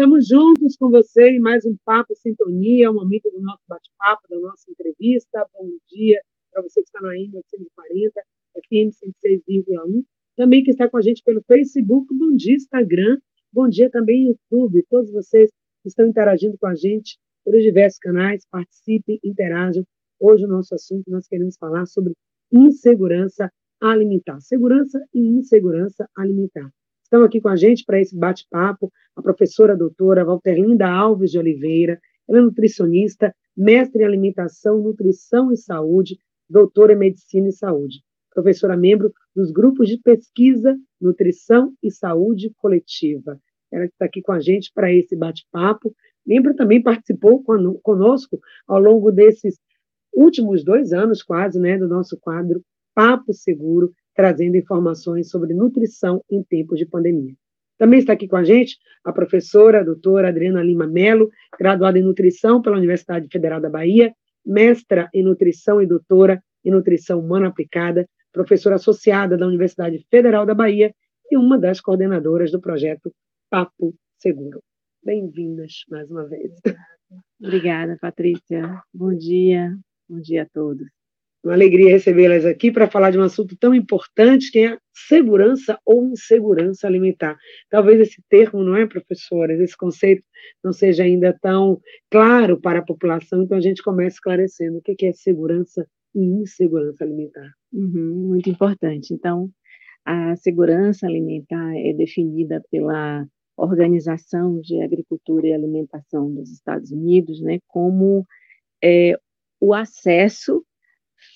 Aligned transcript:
Estamos 0.00 0.28
juntos 0.28 0.76
com 0.78 0.88
você 0.88 1.32
em 1.32 1.40
mais 1.40 1.66
um 1.66 1.76
Papo 1.84 2.14
Sintonia, 2.16 2.90
um 2.90 2.94
momento 2.94 3.30
do 3.30 3.38
nosso 3.42 3.60
bate-papo, 3.68 4.22
da 4.30 4.40
nossa 4.40 4.70
entrevista. 4.70 5.46
Bom 5.52 5.68
dia 5.90 6.18
para 6.50 6.62
você 6.62 6.80
que 6.80 6.88
está 6.88 7.02
na 7.02 7.18
INA 7.18 7.36
840, 7.52 8.22
FM 8.54 8.96
106,1. 8.96 10.02
Também 10.38 10.64
que 10.64 10.70
está 10.70 10.88
com 10.88 10.96
a 10.96 11.02
gente 11.02 11.22
pelo 11.22 11.42
Facebook, 11.42 12.06
bom 12.14 12.34
dia 12.34 12.54
Instagram, 12.54 13.18
bom 13.52 13.68
dia 13.68 13.90
também 13.90 14.28
YouTube. 14.28 14.82
Todos 14.88 15.12
vocês 15.12 15.50
que 15.82 15.88
estão 15.88 16.06
interagindo 16.06 16.56
com 16.56 16.68
a 16.68 16.74
gente 16.74 17.18
pelos 17.44 17.62
diversos 17.62 17.98
canais, 17.98 18.46
participem, 18.50 19.20
interajam. 19.22 19.84
Hoje 20.18 20.46
o 20.46 20.48
nosso 20.48 20.74
assunto 20.74 21.10
nós 21.10 21.28
queremos 21.28 21.58
falar 21.58 21.84
sobre 21.84 22.14
insegurança 22.50 23.52
alimentar. 23.78 24.40
Segurança 24.40 24.98
e 25.12 25.20
insegurança 25.20 26.08
alimentar. 26.16 26.70
Estão 27.10 27.24
aqui 27.24 27.40
com 27.40 27.48
a 27.48 27.56
gente 27.56 27.84
para 27.84 28.00
esse 28.00 28.16
bate-papo 28.16 28.88
a 29.16 29.20
professora 29.20 29.76
doutora 29.76 30.24
Walterlinda 30.24 30.86
Alves 30.88 31.32
de 31.32 31.40
Oliveira, 31.40 32.00
ela 32.28 32.38
é 32.38 32.40
nutricionista, 32.40 33.34
mestre 33.56 34.02
em 34.02 34.04
alimentação, 34.06 34.78
nutrição 34.80 35.50
e 35.50 35.56
saúde, 35.56 36.20
doutora 36.48 36.92
em 36.92 36.98
medicina 36.98 37.48
e 37.48 37.52
saúde. 37.52 37.96
Professora 38.32 38.76
membro 38.76 39.12
dos 39.34 39.50
grupos 39.50 39.88
de 39.88 39.98
pesquisa, 39.98 40.78
nutrição 41.00 41.74
e 41.82 41.90
saúde 41.90 42.52
coletiva. 42.56 43.40
Ela 43.72 43.86
está 43.86 44.04
aqui 44.04 44.22
com 44.22 44.30
a 44.30 44.38
gente 44.38 44.70
para 44.72 44.92
esse 44.92 45.16
bate-papo. 45.16 45.92
Membro 46.24 46.54
também 46.54 46.80
participou 46.80 47.42
conosco 47.82 48.38
ao 48.68 48.78
longo 48.78 49.10
desses 49.10 49.58
últimos 50.14 50.62
dois 50.62 50.92
anos, 50.92 51.24
quase, 51.24 51.58
né, 51.58 51.76
do 51.76 51.88
nosso 51.88 52.16
quadro 52.20 52.62
Papo 52.94 53.32
Seguro, 53.32 53.92
trazendo 54.14 54.56
informações 54.56 55.30
sobre 55.30 55.54
nutrição 55.54 56.22
em 56.30 56.42
tempos 56.42 56.78
de 56.78 56.86
pandemia. 56.86 57.34
Também 57.78 57.98
está 57.98 58.12
aqui 58.12 58.28
com 58.28 58.36
a 58.36 58.44
gente 58.44 58.76
a 59.04 59.12
professora 59.12 59.80
a 59.80 59.84
doutora 59.84 60.28
Adriana 60.28 60.62
Lima 60.62 60.86
Melo, 60.86 61.30
graduada 61.58 61.98
em 61.98 62.02
nutrição 62.02 62.60
pela 62.60 62.76
Universidade 62.76 63.26
Federal 63.32 63.60
da 63.60 63.70
Bahia, 63.70 64.12
mestra 64.44 65.08
em 65.14 65.22
nutrição 65.22 65.80
e 65.80 65.86
doutora 65.86 66.42
em 66.64 66.70
nutrição 66.70 67.18
humana 67.20 67.48
aplicada, 67.48 68.06
professora 68.32 68.76
associada 68.76 69.36
da 69.36 69.46
Universidade 69.46 70.04
Federal 70.10 70.44
da 70.44 70.54
Bahia 70.54 70.94
e 71.30 71.36
uma 71.36 71.58
das 71.58 71.80
coordenadoras 71.80 72.50
do 72.50 72.60
projeto 72.60 73.12
Papo 73.48 73.94
Seguro. 74.18 74.62
Bem-vindas 75.02 75.84
mais 75.88 76.10
uma 76.10 76.26
vez. 76.26 76.52
Obrigada, 77.40 77.96
Patrícia. 77.98 78.82
Bom 78.92 79.14
dia. 79.14 79.74
Bom 80.08 80.20
dia 80.20 80.42
a 80.42 80.46
todos. 80.46 80.99
Uma 81.42 81.54
alegria 81.54 81.90
recebê-las 81.90 82.44
aqui 82.44 82.70
para 82.70 82.90
falar 82.90 83.10
de 83.10 83.18
um 83.18 83.22
assunto 83.22 83.56
tão 83.56 83.74
importante 83.74 84.50
que 84.52 84.58
é 84.58 84.66
a 84.74 84.78
segurança 84.92 85.78
ou 85.86 86.04
insegurança 86.04 86.86
alimentar. 86.86 87.36
Talvez 87.70 87.98
esse 88.00 88.22
termo, 88.28 88.62
não 88.62 88.76
é, 88.76 88.86
professoras? 88.86 89.58
Esse 89.58 89.76
conceito 89.76 90.22
não 90.62 90.72
seja 90.72 91.04
ainda 91.04 91.36
tão 91.40 91.80
claro 92.10 92.60
para 92.60 92.80
a 92.80 92.84
população, 92.84 93.42
então 93.42 93.56
a 93.56 93.60
gente 93.60 93.82
começa 93.82 94.16
esclarecendo 94.16 94.78
o 94.78 94.82
que 94.82 95.06
é 95.06 95.12
segurança 95.12 95.86
e 96.14 96.20
insegurança 96.20 97.04
alimentar. 97.04 97.50
Uhum, 97.72 98.28
muito 98.28 98.50
importante. 98.50 99.14
Então, 99.14 99.50
a 100.04 100.36
segurança 100.36 101.06
alimentar 101.06 101.72
é 101.76 101.92
definida 101.94 102.62
pela 102.70 103.26
Organização 103.56 104.60
de 104.60 104.82
Agricultura 104.82 105.46
e 105.46 105.52
Alimentação 105.52 106.32
dos 106.34 106.50
Estados 106.50 106.90
Unidos, 106.90 107.40
né, 107.40 107.58
como 107.68 108.26
é, 108.82 109.14
o 109.60 109.74
acesso 109.74 110.64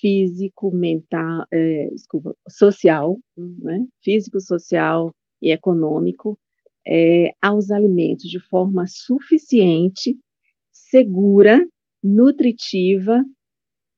físico, 0.05 0.71
mental, 0.71 1.47
é, 1.51 1.89
desculpa, 1.91 2.35
social, 2.47 3.17
né? 3.35 3.83
físico, 4.03 4.39
social 4.39 5.11
e 5.41 5.51
econômico 5.51 6.37
é, 6.87 7.31
aos 7.41 7.71
alimentos 7.71 8.29
de 8.29 8.39
forma 8.39 8.85
suficiente, 8.85 10.15
segura, 10.71 11.59
nutritiva, 12.03 13.25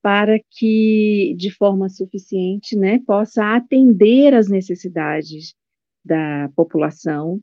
para 0.01 0.39
que, 0.51 1.35
de 1.37 1.51
forma 1.51 1.89
suficiente, 1.89 2.77
né, 2.77 2.99
possa 3.05 3.57
atender 3.57 4.33
às 4.33 4.47
necessidades 4.47 5.53
da 6.05 6.49
população 6.55 7.41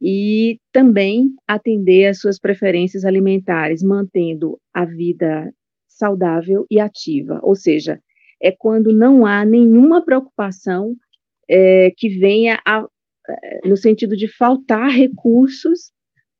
e 0.00 0.58
também 0.72 1.34
atender 1.46 2.06
às 2.06 2.18
suas 2.18 2.38
preferências 2.38 3.04
alimentares, 3.04 3.82
mantendo 3.82 4.58
a 4.72 4.86
vida 4.86 5.52
saudável 6.00 6.66
e 6.70 6.80
ativa, 6.80 7.38
ou 7.42 7.54
seja, 7.54 8.00
é 8.42 8.50
quando 8.50 8.90
não 8.90 9.26
há 9.26 9.44
nenhuma 9.44 10.02
preocupação 10.02 10.96
é, 11.48 11.92
que 11.94 12.08
venha 12.08 12.58
a, 12.66 12.86
é, 13.28 13.68
no 13.68 13.76
sentido 13.76 14.16
de 14.16 14.26
faltar 14.26 14.88
recursos 14.88 15.92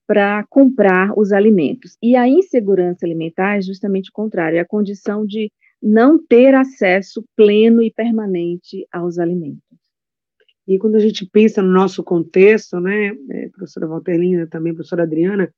para 0.06 0.44
comprar 0.48 1.12
os 1.16 1.30
alimentos. 1.30 1.96
E 2.02 2.16
a 2.16 2.26
insegurança 2.26 3.04
alimentar 3.04 3.58
é 3.58 3.60
justamente 3.60 4.08
o 4.08 4.12
contrário, 4.14 4.56
é 4.56 4.60
a 4.60 4.66
condição 4.66 5.26
de 5.26 5.52
não 5.82 6.18
ter 6.18 6.54
acesso 6.54 7.22
pleno 7.36 7.82
e 7.82 7.92
permanente 7.92 8.86
aos 8.90 9.18
alimentos. 9.18 9.60
E 10.66 10.78
quando 10.78 10.96
a 10.96 11.00
gente 11.00 11.28
pensa 11.30 11.60
no 11.60 11.70
nosso 11.70 12.02
contexto, 12.02 12.80
né, 12.80 13.12
é, 13.30 13.48
professora 13.48 13.86
Valterlina, 13.86 14.46
também 14.46 14.74
professora 14.74 15.02
Adriana, 15.02 15.52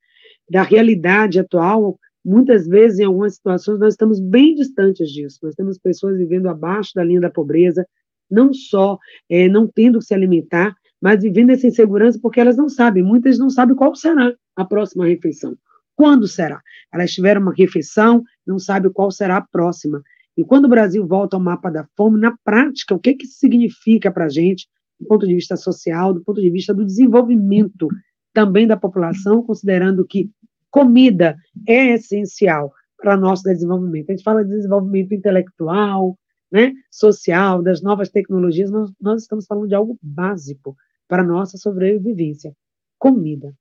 da 0.50 0.62
realidade 0.62 1.38
atual, 1.38 1.98
Muitas 2.24 2.66
vezes, 2.66 3.00
em 3.00 3.04
algumas 3.04 3.34
situações, 3.34 3.80
nós 3.80 3.94
estamos 3.94 4.20
bem 4.20 4.54
distantes 4.54 5.10
disso. 5.10 5.38
Nós 5.42 5.54
temos 5.54 5.78
pessoas 5.78 6.16
vivendo 6.16 6.48
abaixo 6.48 6.92
da 6.94 7.02
linha 7.02 7.20
da 7.20 7.30
pobreza, 7.30 7.86
não 8.30 8.52
só 8.52 8.98
é, 9.28 9.48
não 9.48 9.66
tendo 9.66 9.98
que 9.98 10.04
se 10.04 10.14
alimentar, 10.14 10.74
mas 11.00 11.22
vivendo 11.22 11.50
essa 11.50 11.66
insegurança 11.66 12.18
porque 12.22 12.40
elas 12.40 12.56
não 12.56 12.68
sabem, 12.68 13.02
muitas 13.02 13.38
não 13.38 13.50
sabem 13.50 13.74
qual 13.74 13.94
será 13.94 14.32
a 14.54 14.64
próxima 14.64 15.06
refeição. 15.06 15.56
Quando 15.96 16.28
será? 16.28 16.60
Elas 16.92 17.10
tiveram 17.10 17.42
uma 17.42 17.52
refeição, 17.52 18.22
não 18.46 18.58
sabem 18.58 18.92
qual 18.92 19.10
será 19.10 19.38
a 19.38 19.46
próxima. 19.46 20.00
E 20.36 20.44
quando 20.44 20.66
o 20.66 20.68
Brasil 20.68 21.06
volta 21.06 21.36
ao 21.36 21.42
mapa 21.42 21.70
da 21.70 21.86
fome, 21.96 22.20
na 22.20 22.34
prática, 22.44 22.94
o 22.94 22.98
que, 22.98 23.14
que 23.14 23.26
isso 23.26 23.38
significa 23.38 24.10
para 24.10 24.26
a 24.26 24.28
gente, 24.28 24.66
do 24.98 25.06
ponto 25.06 25.26
de 25.26 25.34
vista 25.34 25.56
social, 25.56 26.14
do 26.14 26.22
ponto 26.22 26.40
de 26.40 26.50
vista 26.50 26.72
do 26.72 26.84
desenvolvimento 26.84 27.88
também 28.32 28.66
da 28.66 28.76
população, 28.76 29.42
considerando 29.42 30.06
que 30.06 30.30
comida 30.72 31.36
é 31.68 31.94
essencial 31.94 32.72
para 32.96 33.16
nosso 33.16 33.44
desenvolvimento. 33.44 34.10
A 34.10 34.12
gente 34.12 34.24
fala 34.24 34.42
de 34.42 34.50
desenvolvimento 34.50 35.14
intelectual, 35.14 36.18
né, 36.50 36.72
social, 36.90 37.62
das 37.62 37.82
novas 37.82 38.08
tecnologias, 38.08 38.70
mas 38.70 38.90
nós 39.00 39.22
estamos 39.22 39.46
falando 39.46 39.68
de 39.68 39.74
algo 39.74 39.98
básico 40.02 40.74
para 41.06 41.22
a 41.22 41.26
nossa 41.26 41.58
sobrevivência: 41.58 42.52
comida. 42.98 43.54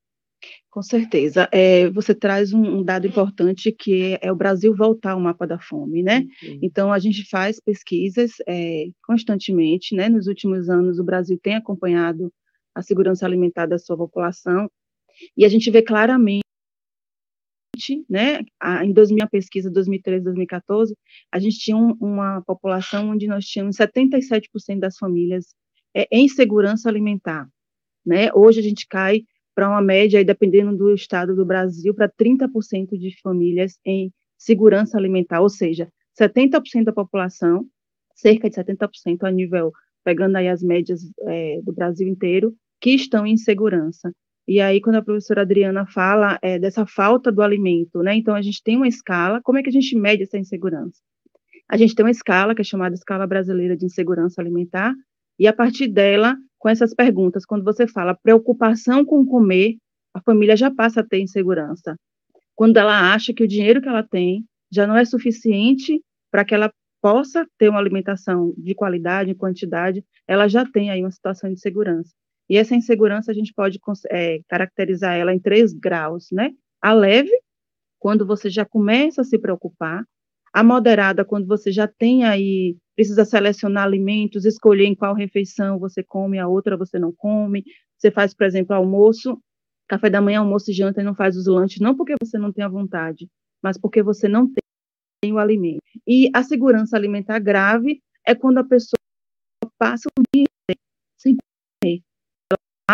Com 0.72 0.82
certeza. 0.82 1.48
É, 1.52 1.88
você 1.92 2.16
traz 2.16 2.52
um, 2.52 2.80
um, 2.80 2.84
dado 2.84 3.06
importante 3.06 3.72
que 3.72 4.18
é 4.22 4.32
o 4.32 4.36
Brasil 4.36 4.76
voltar 4.76 5.12
ao 5.12 5.20
mapa 5.20 5.46
da 5.46 5.60
fome, 5.60 6.02
né? 6.02 6.26
Uhum. 6.42 6.60
Então, 6.64 6.92
a 6.92 6.98
gente 6.98 7.30
faz 7.30 7.60
pesquisas 7.60 8.32
é, 8.48 8.86
constantemente, 9.04 9.96
né? 9.96 10.10
Nos 10.10 10.26
últimos 10.26 10.68
anos, 10.68 10.98
o 10.98 11.04
Brasil 11.04 11.38
tem 11.44 11.56
acompanhado 11.56 12.34
a 12.74 12.82
segurança 12.82 13.26
alimentar 13.26 13.68
da 13.68 13.78
sua 13.78 13.98
população 13.98 14.72
e 15.38 15.46
a 15.46 15.50
gente 15.50 15.70
vê 15.70 15.84
claramente 15.84 16.42
né, 18.10 18.40
em 18.84 18.94
2000, 18.94 19.26
a 19.26 19.30
pesquisa 19.30 19.70
2013, 19.72 20.24
2014, 20.24 20.96
a 21.32 21.40
gente 21.40 21.58
tinha 21.58 21.78
um, 21.78 21.96
uma 22.00 22.42
população 22.42 23.10
onde 23.10 23.28
nós 23.28 23.46
tínhamos 23.46 23.78
77% 23.78 24.80
das 24.80 24.98
famílias 24.98 25.54
é, 25.96 26.08
em 26.12 26.28
segurança 26.28 26.90
alimentar, 26.90 27.48
né? 28.06 28.32
Hoje 28.34 28.60
a 28.60 28.64
gente 28.64 28.88
cai 28.88 29.24
para 29.54 29.68
uma 29.68 29.82
média, 29.82 30.20
aí, 30.20 30.26
dependendo 30.26 30.76
do 30.78 30.94
estado 30.94 31.36
do 31.36 31.46
Brasil, 31.46 31.94
para 31.94 32.10
30% 32.10 32.98
de 32.98 33.20
famílias 33.22 33.78
em 33.86 34.12
segurança 34.38 34.98
alimentar, 34.98 35.42
ou 35.42 35.50
seja, 35.50 35.92
70% 36.20 36.86
da 36.86 36.94
população, 36.94 37.66
cerca 38.16 38.50
de 38.50 38.56
70% 38.56 39.24
a 39.24 39.32
nível, 39.32 39.72
pegando 40.04 40.38
aí 40.38 40.48
as 40.48 40.64
médias 40.64 41.02
é, 41.28 41.62
do 41.64 41.74
Brasil 41.74 42.08
inteiro, 42.08 42.56
que 42.80 42.92
estão 42.92 43.26
em 43.26 43.38
segurança. 43.38 44.12
E 44.48 44.60
aí, 44.60 44.82
quando 44.82 44.96
a 44.96 45.04
professora 45.04 45.42
Adriana 45.42 45.86
fala 45.86 46.38
é, 46.42 46.58
dessa 46.58 46.86
falta 46.86 47.32
do 47.32 47.42
alimento, 47.42 48.00
né? 48.02 48.16
Então, 48.16 48.36
a 48.36 48.42
gente 48.42 48.62
tem 48.64 48.76
uma 48.76 48.88
escala, 48.88 49.40
como 49.44 49.58
é 49.58 49.64
que 49.64 49.70
a 49.70 49.74
gente 49.74 49.96
mede 49.96 50.24
essa 50.24 50.38
insegurança? 50.38 51.00
A 51.70 51.78
gente 51.78 51.96
tem 51.96 52.04
uma 52.04 52.12
escala, 52.12 52.54
que 52.54 52.62
é 52.62 52.66
chamada 52.66 52.96
Escala 52.96 53.26
Brasileira 53.26 53.78
de 53.78 53.86
Insegurança 53.86 54.42
Alimentar, 54.42 54.94
e 55.40 55.48
a 55.48 55.54
partir 55.54 55.88
dela, 55.88 56.36
com 56.60 56.68
essas 56.68 56.94
perguntas, 56.94 57.46
quando 57.46 57.64
você 57.64 57.88
fala 57.88 58.14
preocupação 58.14 59.06
com 59.06 59.26
comer, 59.26 59.78
a 60.14 60.22
família 60.22 60.58
já 60.58 60.70
passa 60.70 61.00
a 61.00 61.04
ter 61.04 61.22
insegurança. 61.22 61.96
Quando 62.56 62.78
ela 62.78 63.14
acha 63.14 63.34
que 63.34 63.44
o 63.44 63.48
dinheiro 63.48 63.82
que 63.82 63.88
ela 63.88 64.04
tem 64.04 64.44
já 64.72 64.86
não 64.86 64.98
é 64.98 65.06
suficiente 65.06 66.02
para 66.30 66.44
que 66.44 66.54
ela 66.54 66.72
possa 67.02 67.48
ter 67.58 67.70
uma 67.70 67.80
alimentação 67.80 68.54
de 68.58 68.76
qualidade, 68.76 69.32
em 69.32 69.36
quantidade, 69.36 70.04
ela 70.28 70.48
já 70.48 70.66
tem 70.66 70.92
aí 70.92 71.02
uma 71.02 71.12
situação 71.12 71.52
de 71.52 71.60
segurança. 71.60 72.12
E 72.52 72.58
essa 72.58 72.76
insegurança 72.76 73.32
a 73.32 73.34
gente 73.34 73.54
pode 73.54 73.80
é, 74.10 74.42
caracterizar 74.50 75.16
ela 75.16 75.34
em 75.34 75.40
três 75.40 75.72
graus, 75.72 76.28
né? 76.34 76.52
A 76.82 76.92
leve, 76.92 77.32
quando 77.98 78.28
você 78.28 78.50
já 78.50 78.66
começa 78.66 79.22
a 79.22 79.24
se 79.24 79.40
preocupar, 79.40 80.04
a 80.52 80.62
moderada, 80.62 81.24
quando 81.24 81.48
você 81.48 81.72
já 81.72 81.88
tem 81.88 82.26
aí, 82.26 82.76
precisa 82.94 83.24
selecionar 83.24 83.86
alimentos, 83.86 84.44
escolher 84.44 84.84
em 84.84 84.94
qual 84.94 85.16
refeição 85.16 85.80
você 85.80 86.04
come, 86.04 86.40
a 86.40 86.48
outra 86.50 86.76
você 86.76 87.00
não 87.00 87.14
come. 87.16 87.64
Você 87.98 88.12
faz, 88.12 88.34
por 88.34 88.46
exemplo, 88.46 88.76
almoço, 88.76 89.42
café 89.88 90.10
da 90.10 90.20
manhã, 90.20 90.40
almoço 90.40 90.72
e 90.72 90.74
janta 90.74 91.00
e 91.00 91.06
não 91.06 91.16
faz 91.16 91.38
os 91.38 91.48
lanches, 91.48 91.80
não 91.80 91.96
porque 91.96 92.16
você 92.22 92.38
não 92.38 92.52
tem 92.52 92.66
a 92.66 92.68
vontade, 92.68 93.30
mas 93.64 93.78
porque 93.78 94.04
você 94.04 94.28
não 94.28 94.52
tem 95.22 95.32
o 95.32 95.38
alimento. 95.38 95.80
E 96.06 96.30
a 96.34 96.44
segurança 96.44 96.98
alimentar 96.98 97.40
grave 97.40 98.02
é 98.28 98.36
quando 98.36 98.58
a 98.58 98.64
pessoa 98.66 99.00
passa 99.80 100.10
um. 100.20 100.31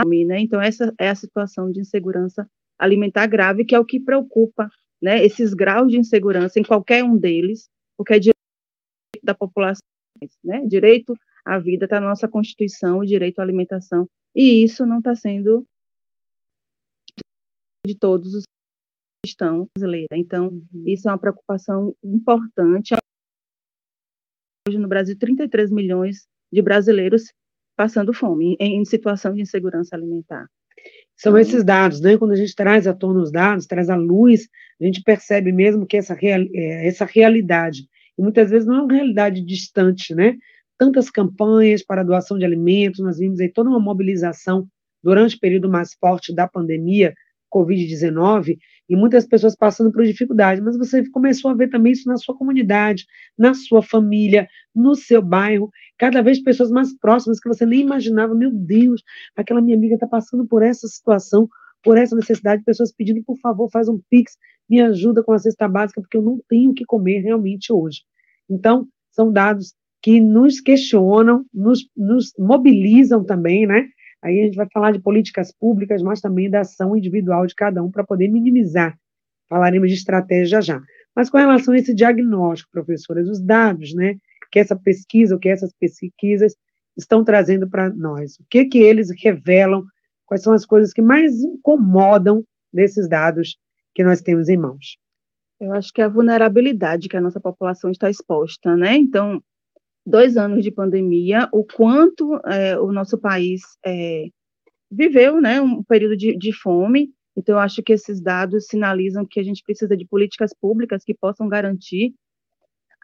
Né? 0.06 0.42
Então, 0.42 0.62
essa 0.62 0.94
é 1.00 1.10
a 1.10 1.16
situação 1.16 1.72
de 1.72 1.80
insegurança 1.82 2.50
alimentar 2.78 3.28
grave, 3.28 3.66
que 3.66 3.76
é 3.76 3.80
o 3.80 3.86
que 3.86 4.00
preocupa, 4.00 4.70
né? 5.02 5.24
esses 5.24 5.54
graus 5.54 5.92
de 5.92 5.98
insegurança 5.98 6.60
em 6.60 6.64
qualquer 6.64 7.04
um 7.04 7.18
deles, 7.18 7.70
porque 7.98 8.14
é 8.14 8.20
direito 8.20 8.38
da 9.24 9.34
população, 9.34 9.82
né? 10.44 10.66
direito 10.66 11.14
à 11.46 11.58
vida 11.58 11.86
está 11.86 12.00
na 12.00 12.10
nossa 12.10 12.28
Constituição, 12.28 13.00
o 13.00 13.06
direito 13.06 13.40
à 13.40 13.44
alimentação, 13.44 14.08
e 14.36 14.64
isso 14.64 14.86
não 14.86 15.00
está 15.00 15.16
sendo 15.16 15.66
de 17.86 17.96
todos 17.96 18.36
os 18.36 18.44
que 18.44 19.30
estão 19.30 19.68
brasileiros. 19.76 20.10
Então, 20.12 20.50
uhum. 20.50 20.84
isso 20.86 21.08
é 21.08 21.12
uma 21.12 21.18
preocupação 21.18 21.96
importante. 22.04 22.94
Hoje 24.68 24.78
no 24.78 24.88
Brasil, 24.88 25.18
33 25.18 25.72
milhões 25.72 26.28
de 26.52 26.62
brasileiros 26.62 27.32
passando 27.78 28.12
fome, 28.12 28.58
em, 28.60 28.82
em 28.82 28.86
situação 28.86 29.34
de 29.34 29.42
insegurança 29.42 29.96
alimentar. 29.96 30.48
São 31.16 31.32
então, 31.32 31.40
esses 31.40 31.64
dados, 31.64 32.02
né? 32.02 32.18
Quando 32.18 32.32
a 32.32 32.36
gente 32.36 32.54
traz 32.56 32.88
à 32.88 32.94
tona 32.94 33.22
os 33.22 33.32
dados, 33.32 33.66
traz 33.66 33.90
à 33.90 33.96
luz, 33.96 34.48
a 34.82 34.86
gente 34.86 35.02
percebe 35.02 35.52
mesmo 35.52 35.86
que 35.86 35.98
essa, 35.98 36.14
real, 36.14 36.42
é, 36.54 36.88
essa 36.88 37.06
realidade, 37.06 37.88
e 38.18 38.22
muitas 38.22 38.50
vezes 38.50 38.68
não 38.68 38.76
é 38.76 38.82
uma 38.82 38.94
realidade 38.94 39.42
distante, 39.42 40.14
né? 40.14 40.36
Tantas 40.78 41.10
campanhas 41.10 41.84
para 41.84 42.04
doação 42.04 42.38
de 42.38 42.46
alimentos, 42.46 43.00
nós 43.00 43.18
vimos 43.18 43.40
aí 43.40 43.50
toda 43.50 43.70
uma 43.70 43.80
mobilização 43.80 44.68
durante 45.04 45.36
o 45.36 45.40
período 45.40 45.70
mais 45.70 45.94
forte 45.94 46.34
da 46.34 46.48
pandemia, 46.48 47.14
Covid-19 47.54 48.58
e 48.90 48.96
muitas 48.96 49.26
pessoas 49.26 49.56
passando 49.56 49.92
por 49.92 50.04
dificuldades, 50.04 50.64
mas 50.64 50.78
você 50.78 51.08
começou 51.10 51.52
a 51.52 51.54
ver 51.54 51.70
também 51.70 51.92
isso 51.92 52.08
na 52.08 52.18
sua 52.18 52.36
comunidade, 52.36 53.06
na 53.38 53.54
sua 53.54 53.82
família, 53.82 54.48
no 54.74 54.96
seu 54.96 55.22
bairro, 55.22 55.70
cada 55.98 56.22
vez 56.22 56.42
pessoas 56.42 56.72
mais 56.72 56.98
próximas 56.98 57.40
que 57.40 57.50
você 57.50 57.66
nem 57.66 57.82
imaginava, 57.82 58.34
meu 58.34 58.52
Deus, 58.52 59.02
aquela 59.36 59.62
minha 59.62 59.76
amiga 59.76 59.96
está 59.96 60.08
passando 60.08 60.46
por 60.48 60.64
essa 60.64 60.88
situação, 60.88 61.50
por 61.84 61.98
essa 61.98 62.16
necessidade, 62.16 62.64
pessoas 62.64 62.92
pedindo, 62.92 63.24
por 63.24 63.38
favor, 63.40 63.70
faz 63.72 63.88
um 63.88 64.00
pix, 64.10 64.38
me 64.70 64.82
ajuda 64.82 65.24
com 65.24 65.32
a 65.32 65.40
cesta 65.40 65.68
básica, 65.68 66.02
porque 66.02 66.18
eu 66.18 66.22
não 66.22 66.40
tenho 66.50 66.72
o 66.72 66.74
que 66.74 66.86
comer 66.86 67.20
realmente 67.22 67.72
hoje. 67.72 68.02
Então, 68.50 68.88
são 69.12 69.32
dados 69.32 69.74
que 70.02 70.22
nos 70.22 70.62
questionam, 70.62 71.46
nos, 71.54 71.90
nos 71.96 72.32
mobilizam 72.38 73.24
também, 73.24 73.66
né? 73.66 73.88
Aí 74.24 74.42
a 74.42 74.46
gente 74.46 74.56
vai 74.56 74.68
falar 74.72 74.92
de 74.92 75.00
políticas 75.00 75.52
públicas, 75.52 76.02
mas 76.02 76.22
também 76.22 76.50
da 76.50 76.62
ação 76.62 76.96
individual 76.96 77.46
de 77.46 77.56
cada 77.56 77.84
um 77.84 77.92
para 77.92 78.04
poder 78.04 78.28
minimizar. 78.28 78.98
Falaremos 79.48 79.90
de 79.90 79.96
estratégia 79.96 80.62
já. 80.62 80.82
Mas 81.16 81.30
com 81.30 81.38
relação 81.38 81.74
a 81.74 81.78
esse 81.78 81.94
diagnóstico, 81.94 82.72
professoras, 82.72 83.28
os 83.28 83.42
dados, 83.42 83.94
né, 83.94 84.18
que 84.52 84.60
essa 84.60 84.76
pesquisa, 84.76 85.36
o 85.36 85.40
que 85.40 85.50
essas 85.50 85.74
pesquisas 85.74 86.56
estão 86.96 87.24
trazendo 87.24 87.70
para 87.70 87.90
nós, 87.90 88.36
o 88.40 88.46
que 88.50 88.66
que 88.66 88.80
eles 88.80 89.10
revelam, 89.24 89.84
quais 90.26 90.42
são 90.42 90.54
as 90.54 90.66
coisas 90.66 90.94
que 90.94 91.02
mais 91.02 91.42
incomodam 91.42 92.44
desses 92.74 93.08
dados 93.08 93.58
que 93.94 94.04
nós 94.04 94.22
temos 94.22 94.50
em 94.50 94.58
mãos? 94.58 94.98
Eu 95.60 95.74
acho 95.74 95.92
que 95.92 96.02
é 96.02 96.06
a 96.06 96.10
vulnerabilidade 96.10 97.10
que 97.10 97.18
a 97.18 97.22
nossa 97.22 97.40
população 97.40 97.90
está 97.90 98.10
exposta, 98.10 98.76
né? 98.76 98.96
Então, 98.96 99.42
dois 100.08 100.38
anos 100.38 100.64
de 100.64 100.72
pandemia, 100.72 101.50
o 101.52 101.66
quanto 101.66 102.40
é, 102.46 102.80
o 102.80 102.94
nosso 102.94 103.18
país 103.18 103.62
é, 103.86 104.28
viveu 104.90 105.42
né, 105.42 105.62
um 105.62 105.84
período 105.84 106.16
de, 106.16 106.38
de 106.38 106.54
fome. 106.54 107.10
Então, 107.36 107.56
eu 107.56 107.60
acho 107.60 107.84
que 107.84 107.92
esses 107.92 108.22
dados 108.22 108.68
sinalizam 108.68 109.26
que 109.30 109.40
a 109.40 109.44
gente 109.44 109.62
precisa 109.64 109.98
de 109.98 110.08
políticas 110.08 110.54
públicas 110.60 111.04
que 111.04 111.14
possam 111.14 111.50
garantir 111.50 112.14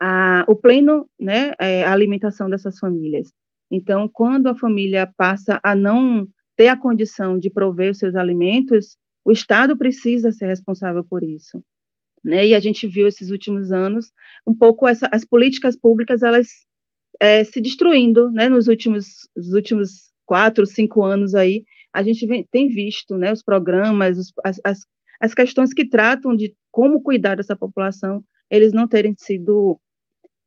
a, 0.02 0.46
o 0.48 0.56
pleno 0.56 1.08
né, 1.20 1.52
é, 1.60 1.84
alimentação 1.84 2.50
dessas 2.50 2.80
famílias. 2.80 3.32
Então, 3.70 4.08
quando 4.08 4.48
a 4.48 4.56
família 4.56 5.12
passa 5.18 5.60
a 5.62 5.76
não 5.76 6.26
ter 6.56 6.70
a 6.70 6.78
condição 6.78 7.38
de 7.38 7.50
prover 7.50 7.92
os 7.92 7.98
seus 7.98 8.16
alimentos, 8.16 8.98
o 9.26 9.32
Estado 9.32 9.78
precisa 9.78 10.32
ser 10.32 10.48
responsável 10.48 11.04
por 11.04 11.22
isso. 11.22 11.62
Né? 12.24 12.48
E 12.48 12.56
a 12.56 12.60
gente 12.60 12.88
viu 12.88 13.08
esses 13.08 13.30
últimos 13.30 13.72
anos 13.72 14.12
um 14.48 14.56
pouco 14.56 14.88
essa, 14.88 15.10
as 15.12 15.26
políticas 15.26 15.76
públicas 15.76 16.24
elas 16.24 16.48
é, 17.20 17.44
se 17.44 17.62
destruindo, 17.62 18.32
né, 18.32 18.50
nos 18.50 18.68
últimos, 18.68 19.06
nos 19.36 19.54
últimos 19.54 20.12
quatro, 20.26 20.66
cinco 20.66 21.04
anos 21.04 21.36
aí, 21.36 21.64
a 21.94 22.02
gente 22.02 22.26
vem, 22.26 22.48
tem 22.52 22.68
visto, 22.68 23.18
né, 23.18 23.32
os 23.32 23.44
programas, 23.44 24.18
os, 24.18 24.34
as, 24.44 24.60
as, 24.64 24.80
as 25.20 25.34
questões 25.34 25.74
que 25.74 25.88
tratam 25.88 26.36
de 26.36 26.56
como 26.72 27.02
cuidar 27.02 27.36
dessa 27.36 27.56
população, 27.56 28.24
eles 28.50 28.74
não 28.74 28.88
terem 28.88 29.14
sido 29.18 29.80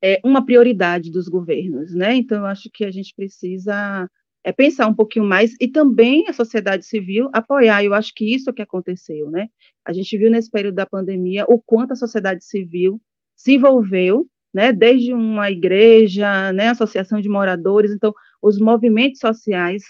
é, 0.03 0.21
uma 0.25 0.45
prioridade 0.45 1.11
dos 1.11 1.29
governos, 1.29 1.95
né, 1.95 2.15
então 2.15 2.39
eu 2.39 2.47
acho 2.47 2.69
que 2.73 2.85
a 2.85 2.91
gente 2.91 3.15
precisa 3.15 4.09
é, 4.45 4.53
pensar 4.53 4.87
um 4.87 4.95
pouquinho 4.95 5.25
mais 5.25 5.55
e 5.61 5.69
também 5.69 6.29
a 6.29 6.33
sociedade 6.33 6.85
civil 6.85 7.29
apoiar, 7.33 7.85
eu 7.85 7.95
acho 7.95 8.13
que 8.15 8.35
isso 8.35 8.51
é 8.51 8.53
que 8.53 8.63
aconteceu, 8.63 9.31
né, 9.31 9.49
a 9.85 9.93
gente 9.93 10.17
viu 10.19 10.31
nesse 10.31 10.51
período 10.51 10.75
da 10.75 10.87
pandemia 10.87 11.45
o 11.49 11.61
quanto 11.61 11.93
a 11.93 11.97
sociedade 11.97 12.45
civil 12.45 13.01
se 13.37 13.55
envolveu 13.55 14.27
né, 14.57 14.73
desde 14.73 15.13
uma 15.13 15.51
igreja, 15.51 16.51
né, 16.51 16.69
associação 16.71 17.21
de 17.21 17.29
moradores, 17.29 17.93
então 17.93 18.15
os 18.41 18.59
movimentos 18.59 19.21
sociais 19.21 19.83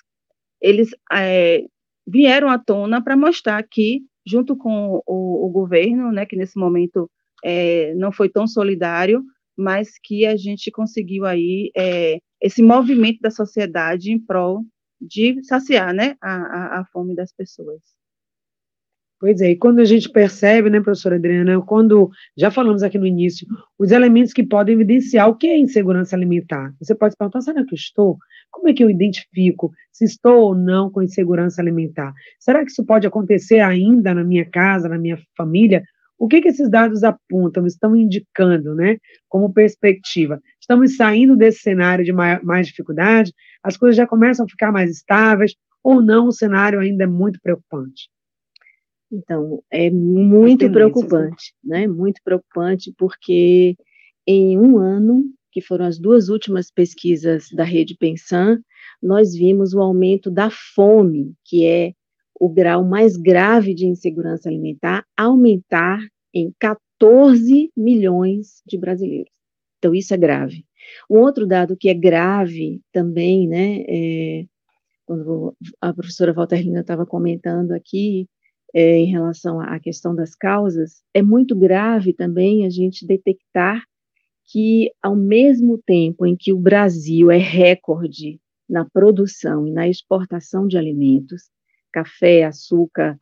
eles 0.60 0.90
é, 1.12 1.62
vieram 2.04 2.48
à 2.48 2.58
tona 2.58 3.00
para 3.00 3.16
mostrar 3.16 3.62
que 3.62 4.00
junto 4.26 4.56
com 4.56 5.00
o, 5.06 5.46
o, 5.46 5.48
governo, 5.50 6.10
né, 6.10 6.26
que 6.26 6.34
nesse 6.34 6.58
momento 6.58 7.08
é, 7.44 7.94
não 7.94 8.10
foi 8.10 8.28
tão 8.28 8.44
solidário, 8.44 9.22
mas 9.56 9.90
que 10.02 10.26
a 10.26 10.36
gente 10.36 10.68
conseguiu 10.72 11.24
aí 11.24 11.70
é, 11.76 12.18
esse 12.42 12.60
movimento 12.60 13.20
da 13.20 13.30
sociedade 13.30 14.10
em 14.10 14.18
prol 14.18 14.64
de 15.00 15.44
saciar, 15.44 15.94
né, 15.94 16.16
a, 16.20 16.34
a, 16.34 16.80
a 16.80 16.84
fome 16.86 17.14
das 17.14 17.32
pessoas. 17.32 17.95
Pois 19.18 19.40
é, 19.40 19.52
e 19.52 19.56
quando 19.56 19.78
a 19.78 19.84
gente 19.84 20.10
percebe, 20.10 20.68
né, 20.68 20.78
professora 20.78 21.16
Adriana, 21.16 21.58
quando 21.62 22.10
já 22.36 22.50
falamos 22.50 22.82
aqui 22.82 22.98
no 22.98 23.06
início, 23.06 23.46
os 23.78 23.90
elementos 23.90 24.34
que 24.34 24.46
podem 24.46 24.74
evidenciar 24.74 25.26
o 25.26 25.34
que 25.34 25.46
é 25.46 25.56
insegurança 25.56 26.14
alimentar. 26.14 26.74
Você 26.78 26.94
pode 26.94 27.16
perguntar, 27.16 27.40
será 27.40 27.64
que 27.64 27.72
eu 27.72 27.76
estou? 27.76 28.18
Como 28.50 28.68
é 28.68 28.74
que 28.74 28.84
eu 28.84 28.90
identifico 28.90 29.72
se 29.90 30.04
estou 30.04 30.48
ou 30.48 30.54
não 30.54 30.90
com 30.90 31.02
insegurança 31.02 31.62
alimentar? 31.62 32.12
Será 32.38 32.62
que 32.62 32.70
isso 32.70 32.84
pode 32.84 33.06
acontecer 33.06 33.60
ainda 33.60 34.12
na 34.12 34.22
minha 34.22 34.44
casa, 34.50 34.86
na 34.86 34.98
minha 34.98 35.18
família? 35.34 35.82
O 36.18 36.28
que, 36.28 36.42
que 36.42 36.48
esses 36.48 36.68
dados 36.68 37.02
apontam, 37.02 37.66
estão 37.66 37.96
indicando, 37.96 38.74
né, 38.74 38.98
como 39.30 39.50
perspectiva? 39.50 40.42
Estamos 40.60 40.94
saindo 40.94 41.36
desse 41.36 41.60
cenário 41.60 42.04
de 42.04 42.12
mais, 42.12 42.42
mais 42.42 42.66
dificuldade? 42.66 43.32
As 43.62 43.78
coisas 43.78 43.96
já 43.96 44.06
começam 44.06 44.44
a 44.44 44.48
ficar 44.48 44.70
mais 44.70 44.90
estáveis? 44.90 45.54
Ou 45.82 46.02
não, 46.02 46.26
o 46.28 46.32
cenário 46.32 46.80
ainda 46.80 47.04
é 47.04 47.06
muito 47.06 47.40
preocupante? 47.42 48.10
Então, 49.10 49.62
é 49.70 49.90
muito 49.90 50.70
preocupante, 50.70 51.54
né? 51.62 51.86
Muito 51.86 52.20
preocupante, 52.24 52.92
porque 52.98 53.76
em 54.26 54.58
um 54.58 54.78
ano, 54.78 55.24
que 55.52 55.60
foram 55.60 55.86
as 55.86 55.98
duas 55.98 56.28
últimas 56.28 56.70
pesquisas 56.70 57.48
da 57.52 57.64
rede 57.64 57.96
Pensan, 57.96 58.60
nós 59.02 59.34
vimos 59.34 59.72
o 59.72 59.80
aumento 59.80 60.30
da 60.30 60.50
fome, 60.50 61.34
que 61.44 61.64
é 61.64 61.92
o 62.38 62.48
grau 62.48 62.84
mais 62.84 63.16
grave 63.16 63.74
de 63.74 63.86
insegurança 63.86 64.48
alimentar, 64.48 65.04
aumentar 65.16 65.98
em 66.34 66.52
14 66.58 67.70
milhões 67.76 68.62
de 68.66 68.76
brasileiros. 68.76 69.30
Então, 69.78 69.94
isso 69.94 70.12
é 70.12 70.16
grave. 70.16 70.64
Um 71.08 71.20
outro 71.20 71.46
dado 71.46 71.76
que 71.76 71.88
é 71.88 71.94
grave 71.94 72.82
também, 72.92 73.48
né, 73.48 73.84
é, 73.88 74.44
quando 75.06 75.56
a 75.80 75.94
professora 75.94 76.34
Walterlina 76.34 76.80
estava 76.80 77.06
comentando 77.06 77.72
aqui, 77.72 78.28
é, 78.78 78.98
em 78.98 79.06
relação 79.06 79.58
à 79.58 79.80
questão 79.80 80.14
das 80.14 80.34
causas, 80.34 81.02
é 81.14 81.22
muito 81.22 81.56
grave 81.56 82.12
também 82.12 82.66
a 82.66 82.68
gente 82.68 83.06
detectar 83.06 83.82
que, 84.44 84.90
ao 85.02 85.16
mesmo 85.16 85.78
tempo 85.78 86.26
em 86.26 86.36
que 86.36 86.52
o 86.52 86.58
Brasil 86.58 87.30
é 87.30 87.38
recorde 87.38 88.38
na 88.68 88.84
produção 88.84 89.66
e 89.66 89.72
na 89.72 89.88
exportação 89.88 90.68
de 90.68 90.76
alimentos, 90.76 91.44
café, 91.90 92.44
açúcar, 92.44 93.18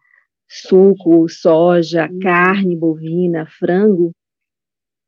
suco, 0.49 1.29
soja, 1.29 2.11
uhum. 2.11 2.19
carne 2.19 2.77
bovina, 2.77 3.47
frango, 3.47 4.11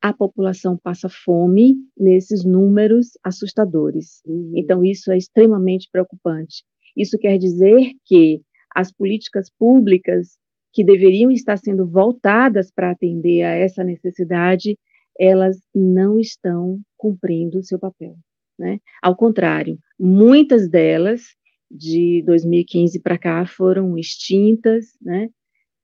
a 0.01 0.13
população 0.13 0.79
passa 0.81 1.09
fome 1.09 1.75
nesses 1.99 2.45
números 2.45 3.19
assustadores. 3.25 4.23
Uhum. 4.25 4.53
Então, 4.55 4.85
isso 4.85 5.11
é 5.11 5.19
extremamente 5.19 5.89
preocupante. 5.91 6.63
Isso 6.97 7.19
quer 7.19 7.37
dizer 7.37 7.91
que 8.05 8.43
as 8.77 8.93
políticas 8.93 9.51
públicas 9.51 10.37
que 10.71 10.85
deveriam 10.85 11.31
estar 11.31 11.57
sendo 11.57 11.87
voltadas 11.89 12.71
para 12.71 12.91
atender 12.91 13.43
a 13.43 13.53
essa 13.53 13.83
necessidade, 13.83 14.79
elas 15.19 15.57
não 15.75 16.21
estão 16.21 16.79
cumprindo 16.95 17.59
o 17.59 17.63
seu 17.63 17.79
papel. 17.79 18.15
Né? 18.59 18.79
Ao 19.03 19.17
contrário, 19.17 19.79
muitas 19.99 20.69
delas 20.69 21.23
de 21.71 22.23
2015 22.27 23.01
para 23.01 23.17
cá 23.17 23.47
foram 23.47 23.97
extintas, 23.97 24.85
né? 25.01 25.29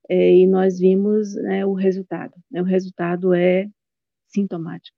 É, 0.07 0.35
e 0.35 0.45
nós 0.45 0.77
vimos 0.77 1.33
né, 1.35 1.65
o 1.65 1.73
resultado. 1.73 2.33
Né? 2.51 2.61
O 2.61 2.65
resultado 2.65 3.33
é 3.33 3.67
sintomático. 4.27 4.95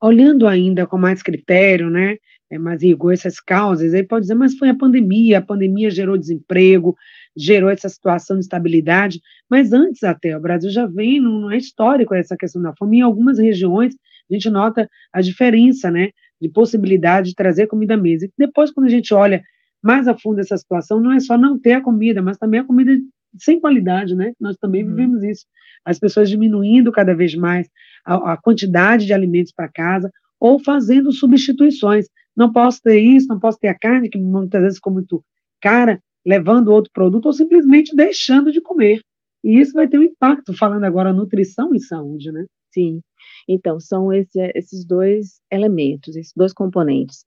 Olhando 0.00 0.46
ainda 0.46 0.86
com 0.86 0.96
mais 0.96 1.22
critério, 1.22 1.90
né, 1.90 2.16
é, 2.50 2.58
mais 2.58 2.82
rigor 2.82 3.12
essas 3.12 3.40
causas, 3.40 3.94
aí 3.94 4.02
pode 4.02 4.22
dizer, 4.22 4.34
mas 4.34 4.56
foi 4.56 4.68
a 4.68 4.74
pandemia, 4.74 5.38
a 5.38 5.42
pandemia 5.42 5.90
gerou 5.90 6.18
desemprego, 6.18 6.96
gerou 7.36 7.70
essa 7.70 7.88
situação 7.88 8.36
de 8.36 8.42
estabilidade, 8.42 9.20
mas 9.48 9.72
antes 9.72 10.02
até, 10.02 10.36
o 10.36 10.40
Brasil 10.40 10.70
já 10.70 10.86
vem, 10.86 11.20
não, 11.20 11.40
não 11.40 11.50
é 11.50 11.56
histórico 11.56 12.14
essa 12.14 12.36
questão 12.36 12.60
da 12.60 12.74
fome, 12.76 12.98
em 12.98 13.02
algumas 13.02 13.38
regiões 13.38 13.94
a 14.30 14.34
gente 14.34 14.48
nota 14.48 14.88
a 15.12 15.20
diferença, 15.20 15.90
né, 15.90 16.10
de 16.40 16.48
possibilidade 16.48 17.30
de 17.30 17.34
trazer 17.34 17.66
comida 17.66 17.94
à 17.94 17.96
mesa. 17.96 18.26
E 18.26 18.32
depois, 18.38 18.70
quando 18.70 18.86
a 18.86 18.90
gente 18.90 19.12
olha 19.12 19.42
mais 19.82 20.06
a 20.06 20.16
fundo 20.16 20.40
essa 20.40 20.56
situação, 20.56 21.00
não 21.00 21.12
é 21.12 21.20
só 21.20 21.36
não 21.36 21.58
ter 21.58 21.72
a 21.72 21.80
comida, 21.80 22.22
mas 22.22 22.38
também 22.38 22.60
a 22.60 22.64
comida 22.64 22.92
sem 23.38 23.60
qualidade, 23.60 24.14
né? 24.14 24.32
Nós 24.40 24.56
também 24.56 24.82
uhum. 24.82 24.90
vivemos 24.90 25.22
isso. 25.22 25.46
As 25.84 25.98
pessoas 25.98 26.28
diminuindo 26.28 26.92
cada 26.92 27.14
vez 27.14 27.34
mais 27.34 27.68
a, 28.04 28.32
a 28.32 28.36
quantidade 28.36 29.06
de 29.06 29.12
alimentos 29.12 29.52
para 29.52 29.68
casa 29.68 30.10
ou 30.38 30.62
fazendo 30.62 31.12
substituições. 31.12 32.06
Não 32.40 32.50
posso 32.50 32.80
ter 32.80 32.98
isso, 32.98 33.28
não 33.28 33.38
posso 33.38 33.58
ter 33.58 33.68
a 33.68 33.78
carne, 33.78 34.08
que 34.08 34.16
muitas 34.18 34.62
vezes 34.62 34.78
ficou 34.78 34.94
muito 34.94 35.22
cara, 35.60 36.02
levando 36.26 36.68
outro 36.68 36.90
produto 36.90 37.26
ou 37.26 37.34
simplesmente 37.34 37.94
deixando 37.94 38.50
de 38.50 38.62
comer. 38.62 39.02
E 39.44 39.60
isso 39.60 39.74
vai 39.74 39.86
ter 39.86 39.98
um 39.98 40.02
impacto, 40.02 40.56
falando 40.56 40.84
agora 40.84 41.12
nutrição 41.12 41.74
e 41.74 41.80
saúde, 41.80 42.32
né? 42.32 42.46
Sim. 42.72 43.02
Então, 43.46 43.78
são 43.78 44.10
esse, 44.10 44.40
esses 44.54 44.86
dois 44.86 45.38
elementos, 45.52 46.16
esses 46.16 46.32
dois 46.34 46.54
componentes. 46.54 47.26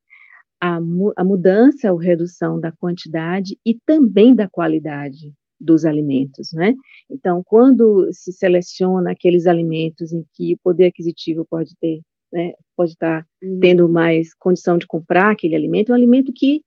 A, 0.60 0.78
a 1.16 1.24
mudança 1.24 1.92
ou 1.92 2.00
redução 2.00 2.60
da 2.60 2.72
quantidade 2.72 3.56
e 3.64 3.78
também 3.86 4.34
da 4.34 4.50
qualidade 4.50 5.32
dos 5.60 5.86
alimentos, 5.86 6.52
né? 6.54 6.74
Então, 7.08 7.44
quando 7.46 8.10
se 8.12 8.34
seleciona 8.34 9.12
aqueles 9.12 9.46
alimentos 9.46 10.12
em 10.12 10.26
que 10.34 10.56
o 10.56 10.60
poder 10.64 10.88
aquisitivo 10.88 11.46
pode 11.48 11.76
ter, 11.80 12.02
né, 12.34 12.54
pode 12.76 12.92
estar 12.92 13.26
uhum. 13.42 13.60
tendo 13.62 13.88
mais 13.88 14.34
condição 14.34 14.78
de 14.78 14.88
comprar 14.88 15.32
aquele 15.32 15.56
alimento, 15.56 15.90
é 15.90 15.92
um 15.94 15.98
alimento 15.98 16.34
que 16.36 16.62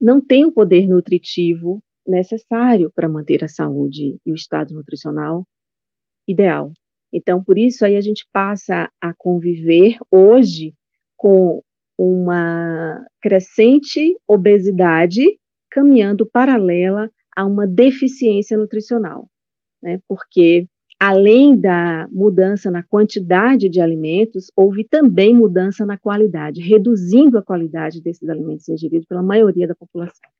não 0.00 0.20
tem 0.20 0.44
o 0.44 0.52
poder 0.52 0.88
nutritivo 0.88 1.80
necessário 2.06 2.90
para 2.94 3.08
manter 3.08 3.44
a 3.44 3.48
saúde 3.48 4.18
e 4.26 4.32
o 4.32 4.34
estado 4.34 4.74
nutricional 4.74 5.46
ideal. 6.28 6.72
Então, 7.12 7.42
por 7.42 7.56
isso 7.56 7.84
aí 7.84 7.96
a 7.96 8.00
gente 8.00 8.26
passa 8.32 8.90
a 9.00 9.14
conviver 9.16 9.96
hoje 10.10 10.74
com 11.16 11.62
uma 11.96 13.06
crescente 13.22 14.18
obesidade 14.26 15.38
caminhando 15.70 16.26
paralela 16.26 17.08
a 17.36 17.46
uma 17.46 17.66
deficiência 17.66 18.58
nutricional, 18.58 19.28
né? 19.80 20.00
Porque 20.08 20.66
além 20.98 21.56
da 21.56 22.08
mudança 22.10 22.70
na 22.70 22.82
quantidade 22.82 23.68
de 23.68 23.80
alimentos, 23.80 24.50
houve 24.56 24.84
também 24.84 25.34
mudança 25.34 25.84
na 25.84 25.98
qualidade, 25.98 26.60
reduzindo 26.60 27.36
a 27.38 27.42
qualidade 27.42 28.00
desses 28.02 28.28
alimentos 28.28 28.68
ingeridos 28.68 29.06
pela 29.06 29.22
maioria 29.22 29.66
da 29.66 29.74
população. 29.74 30.30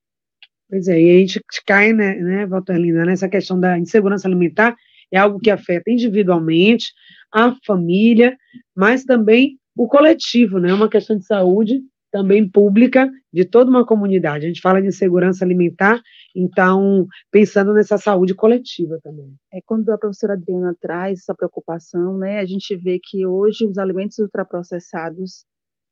Pois 0.68 0.88
é, 0.88 1.00
e 1.00 1.16
a 1.16 1.20
gente 1.20 1.40
cai, 1.66 1.92
né, 1.92 2.14
né 2.16 2.46
Valterlina, 2.46 3.04
nessa 3.04 3.28
questão 3.28 3.58
da 3.58 3.78
insegurança 3.78 4.26
alimentar, 4.26 4.74
é 5.12 5.18
algo 5.18 5.38
que 5.38 5.50
afeta 5.50 5.90
individualmente 5.90 6.86
a 7.32 7.54
família, 7.66 8.36
mas 8.74 9.04
também 9.04 9.58
o 9.76 9.86
coletivo, 9.86 10.58
né? 10.58 10.70
É 10.70 10.74
uma 10.74 10.88
questão 10.88 11.18
de 11.18 11.26
saúde 11.26 11.82
também 12.14 12.48
pública 12.48 13.10
de 13.32 13.44
toda 13.44 13.68
uma 13.68 13.84
comunidade. 13.84 14.44
A 14.44 14.48
gente 14.48 14.60
fala 14.60 14.80
de 14.80 14.92
segurança 14.92 15.44
alimentar, 15.44 16.00
então 16.32 17.08
pensando 17.28 17.74
nessa 17.74 17.98
saúde 17.98 18.36
coletiva 18.36 19.00
também. 19.02 19.34
É 19.52 19.58
quando 19.66 19.90
a 19.90 19.98
professora 19.98 20.34
Adriana 20.34 20.76
traz 20.80 21.18
essa 21.18 21.34
preocupação, 21.34 22.16
né? 22.16 22.38
A 22.38 22.46
gente 22.46 22.76
vê 22.76 23.00
que 23.02 23.26
hoje 23.26 23.66
os 23.66 23.78
alimentos 23.78 24.16
ultraprocessados, 24.20 25.44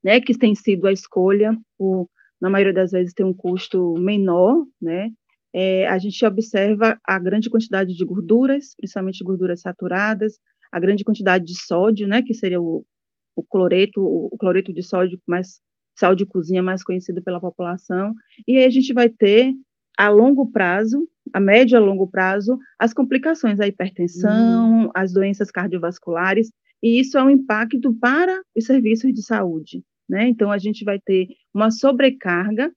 né, 0.04 0.20
que 0.20 0.38
tem 0.38 0.54
sido 0.54 0.86
a 0.86 0.92
escolha, 0.92 1.56
o, 1.76 2.06
na 2.40 2.48
maioria 2.48 2.72
das 2.72 2.92
vezes 2.92 3.12
tem 3.12 3.26
um 3.26 3.34
custo 3.34 3.94
menor, 3.94 4.64
né? 4.80 5.10
É, 5.52 5.88
a 5.88 5.98
gente 5.98 6.24
observa 6.24 6.96
a 7.04 7.18
grande 7.18 7.50
quantidade 7.50 7.96
de 7.96 8.04
gorduras, 8.04 8.76
principalmente 8.76 9.24
gorduras 9.24 9.60
saturadas, 9.60 10.34
a 10.70 10.78
grande 10.78 11.02
quantidade 11.02 11.44
de 11.44 11.60
sódio, 11.60 12.06
né, 12.06 12.22
que 12.22 12.32
seria 12.32 12.60
o, 12.62 12.84
o 13.34 13.42
cloreto, 13.42 14.00
o 14.00 14.36
cloreto 14.38 14.72
de 14.72 14.84
sódio 14.84 15.20
mais 15.26 15.60
sal 15.94 16.14
de 16.14 16.26
cozinha 16.26 16.62
mais 16.62 16.82
conhecido 16.82 17.22
pela 17.22 17.40
população, 17.40 18.14
e 18.46 18.56
aí 18.56 18.64
a 18.64 18.70
gente 18.70 18.92
vai 18.92 19.08
ter 19.08 19.52
a 19.96 20.08
longo 20.08 20.50
prazo, 20.50 21.06
a 21.32 21.40
médio 21.40 21.76
a 21.76 21.80
longo 21.80 22.06
prazo, 22.06 22.58
as 22.78 22.92
complicações, 22.92 23.60
a 23.60 23.66
hipertensão, 23.66 24.84
uhum. 24.84 24.90
as 24.94 25.12
doenças 25.12 25.50
cardiovasculares, 25.50 26.50
e 26.82 26.98
isso 26.98 27.16
é 27.16 27.22
um 27.22 27.30
impacto 27.30 27.94
para 27.94 28.42
os 28.56 28.64
serviços 28.64 29.12
de 29.12 29.22
saúde, 29.22 29.84
né? 30.08 30.28
Então 30.28 30.50
a 30.50 30.58
gente 30.58 30.84
vai 30.84 30.98
ter 30.98 31.28
uma 31.54 31.70
sobrecarga, 31.70 32.72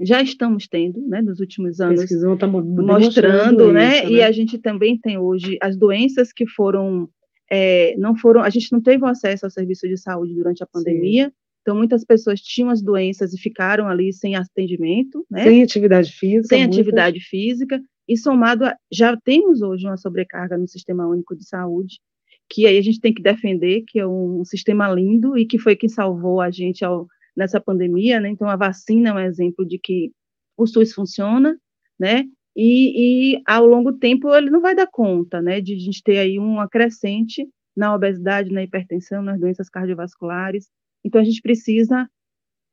já 0.00 0.22
estamos 0.22 0.68
tendo, 0.68 1.00
né, 1.08 1.20
nos 1.20 1.40
últimos 1.40 1.80
anos, 1.80 2.00
tá 2.36 2.46
mostrando, 2.46 3.72
né? 3.72 3.96
Isso, 3.96 4.04
né? 4.04 4.12
E 4.12 4.22
a 4.22 4.30
gente 4.30 4.58
também 4.58 4.96
tem 4.96 5.18
hoje 5.18 5.58
as 5.60 5.76
doenças 5.76 6.32
que 6.32 6.46
foram 6.46 7.08
é, 7.50 7.96
não 7.96 8.14
foram, 8.14 8.42
a 8.42 8.50
gente 8.50 8.70
não 8.70 8.80
teve 8.80 9.04
acesso 9.06 9.46
ao 9.46 9.50
serviço 9.50 9.88
de 9.88 9.96
saúde 9.96 10.34
durante 10.34 10.62
a 10.62 10.66
pandemia, 10.66 11.28
Sim. 11.28 11.32
Então, 11.68 11.76
muitas 11.76 12.02
pessoas 12.02 12.40
tinham 12.40 12.70
as 12.70 12.80
doenças 12.80 13.34
e 13.34 13.38
ficaram 13.38 13.88
ali 13.88 14.10
sem 14.10 14.34
atendimento, 14.34 15.26
né? 15.30 15.44
Sem 15.44 15.62
atividade 15.62 16.10
física. 16.10 16.48
Sem 16.48 16.60
muitas. 16.60 16.78
atividade 16.78 17.20
física. 17.20 17.78
E 18.08 18.16
somado 18.16 18.64
a, 18.64 18.74
já 18.90 19.14
temos 19.18 19.60
hoje 19.60 19.86
uma 19.86 19.98
sobrecarga 19.98 20.56
no 20.56 20.66
Sistema 20.66 21.06
Único 21.06 21.36
de 21.36 21.46
Saúde, 21.46 22.00
que 22.48 22.66
aí 22.66 22.78
a 22.78 22.80
gente 22.80 23.02
tem 23.02 23.12
que 23.12 23.20
defender, 23.20 23.84
que 23.86 23.98
é 24.00 24.06
um, 24.06 24.42
sistema 24.46 24.90
lindo 24.90 25.36
e 25.36 25.44
que 25.44 25.58
foi 25.58 25.76
quem 25.76 25.90
salvou 25.90 26.40
a 26.40 26.50
gente 26.50 26.82
ao, 26.86 27.06
nessa 27.36 27.60
pandemia, 27.60 28.18
né? 28.18 28.30
Então, 28.30 28.48
a 28.48 28.56
vacina 28.56 29.10
é 29.10 29.12
um 29.12 29.18
exemplo 29.18 29.66
de 29.66 29.78
que 29.78 30.10
o 30.56 30.66
SUS 30.66 30.94
funciona, 30.94 31.54
né? 32.00 32.24
E, 32.56 33.34
e 33.34 33.42
ao 33.46 33.66
longo 33.66 33.92
tempo 33.92 34.34
ele 34.34 34.48
não 34.48 34.62
vai 34.62 34.74
dar 34.74 34.88
conta, 34.90 35.42
né? 35.42 35.60
De 35.60 35.74
a 35.74 35.78
gente 35.78 36.02
ter 36.02 36.16
aí 36.16 36.38
uma 36.38 36.66
crescente 36.66 37.46
na 37.76 37.94
obesidade, 37.94 38.50
na 38.50 38.62
hipertensão, 38.62 39.22
nas 39.22 39.38
doenças 39.38 39.68
cardiovasculares, 39.68 40.66
então, 41.04 41.20
a 41.20 41.24
gente 41.24 41.40
precisa 41.40 42.08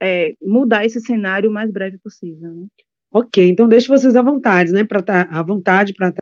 é, 0.01 0.34
mudar 0.41 0.86
esse 0.86 1.00
cenário 1.00 1.50
o 1.50 1.53
mais 1.53 1.72
breve 1.72 1.98
possível. 1.98 2.53
Né? 2.53 2.67
Ok, 3.12 3.48
então 3.48 3.67
deixe 3.67 3.88
vocês 3.88 4.15
à 4.15 4.22
vontade, 4.22 4.72
né, 4.72 4.84
para 4.84 5.01
tá, 5.01 5.22
à 5.32 5.41
vontade 5.41 5.94
para 5.94 6.13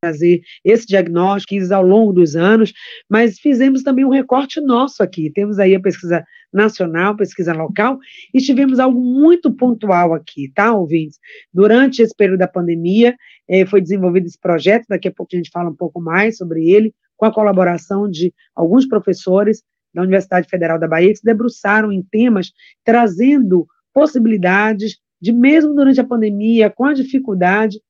trazer 0.00 0.42
esse 0.64 0.86
diagnóstico 0.86 1.74
ao 1.74 1.84
longo 1.84 2.12
dos 2.12 2.36
anos, 2.36 2.72
mas 3.10 3.38
fizemos 3.40 3.82
também 3.82 4.04
um 4.04 4.10
recorte 4.10 4.60
nosso 4.60 5.02
aqui. 5.02 5.30
Temos 5.30 5.58
aí 5.58 5.74
a 5.74 5.80
pesquisa 5.80 6.24
nacional, 6.52 7.16
pesquisa 7.16 7.52
local, 7.52 7.98
e 8.32 8.38
tivemos 8.38 8.78
algo 8.78 9.00
muito 9.00 9.52
pontual 9.52 10.14
aqui, 10.14 10.52
tá, 10.54 10.72
ouvintes? 10.72 11.18
Durante 11.52 12.02
esse 12.02 12.14
período 12.14 12.38
da 12.38 12.48
pandemia, 12.48 13.16
eh, 13.48 13.66
foi 13.66 13.80
desenvolvido 13.80 14.26
esse 14.26 14.38
projeto, 14.38 14.84
daqui 14.88 15.08
a 15.08 15.12
pouco 15.12 15.34
a 15.34 15.36
gente 15.36 15.50
fala 15.50 15.70
um 15.70 15.76
pouco 15.76 16.00
mais 16.00 16.36
sobre 16.36 16.70
ele, 16.70 16.94
com 17.16 17.26
a 17.26 17.32
colaboração 17.32 18.08
de 18.08 18.32
alguns 18.54 18.86
professores 18.86 19.62
da 19.96 20.02
Universidade 20.02 20.46
Federal 20.48 20.78
da 20.78 20.86
Bahia, 20.86 21.10
que 21.10 21.16
se 21.16 21.24
debruçaram 21.24 21.90
em 21.90 22.02
temas 22.02 22.52
trazendo 22.84 23.66
possibilidades 23.94 24.98
de, 25.20 25.32
mesmo 25.32 25.74
durante 25.74 25.98
a 25.98 26.06
pandemia, 26.06 26.68
com 26.68 26.84
a 26.84 26.92
dificuldade, 26.92 27.80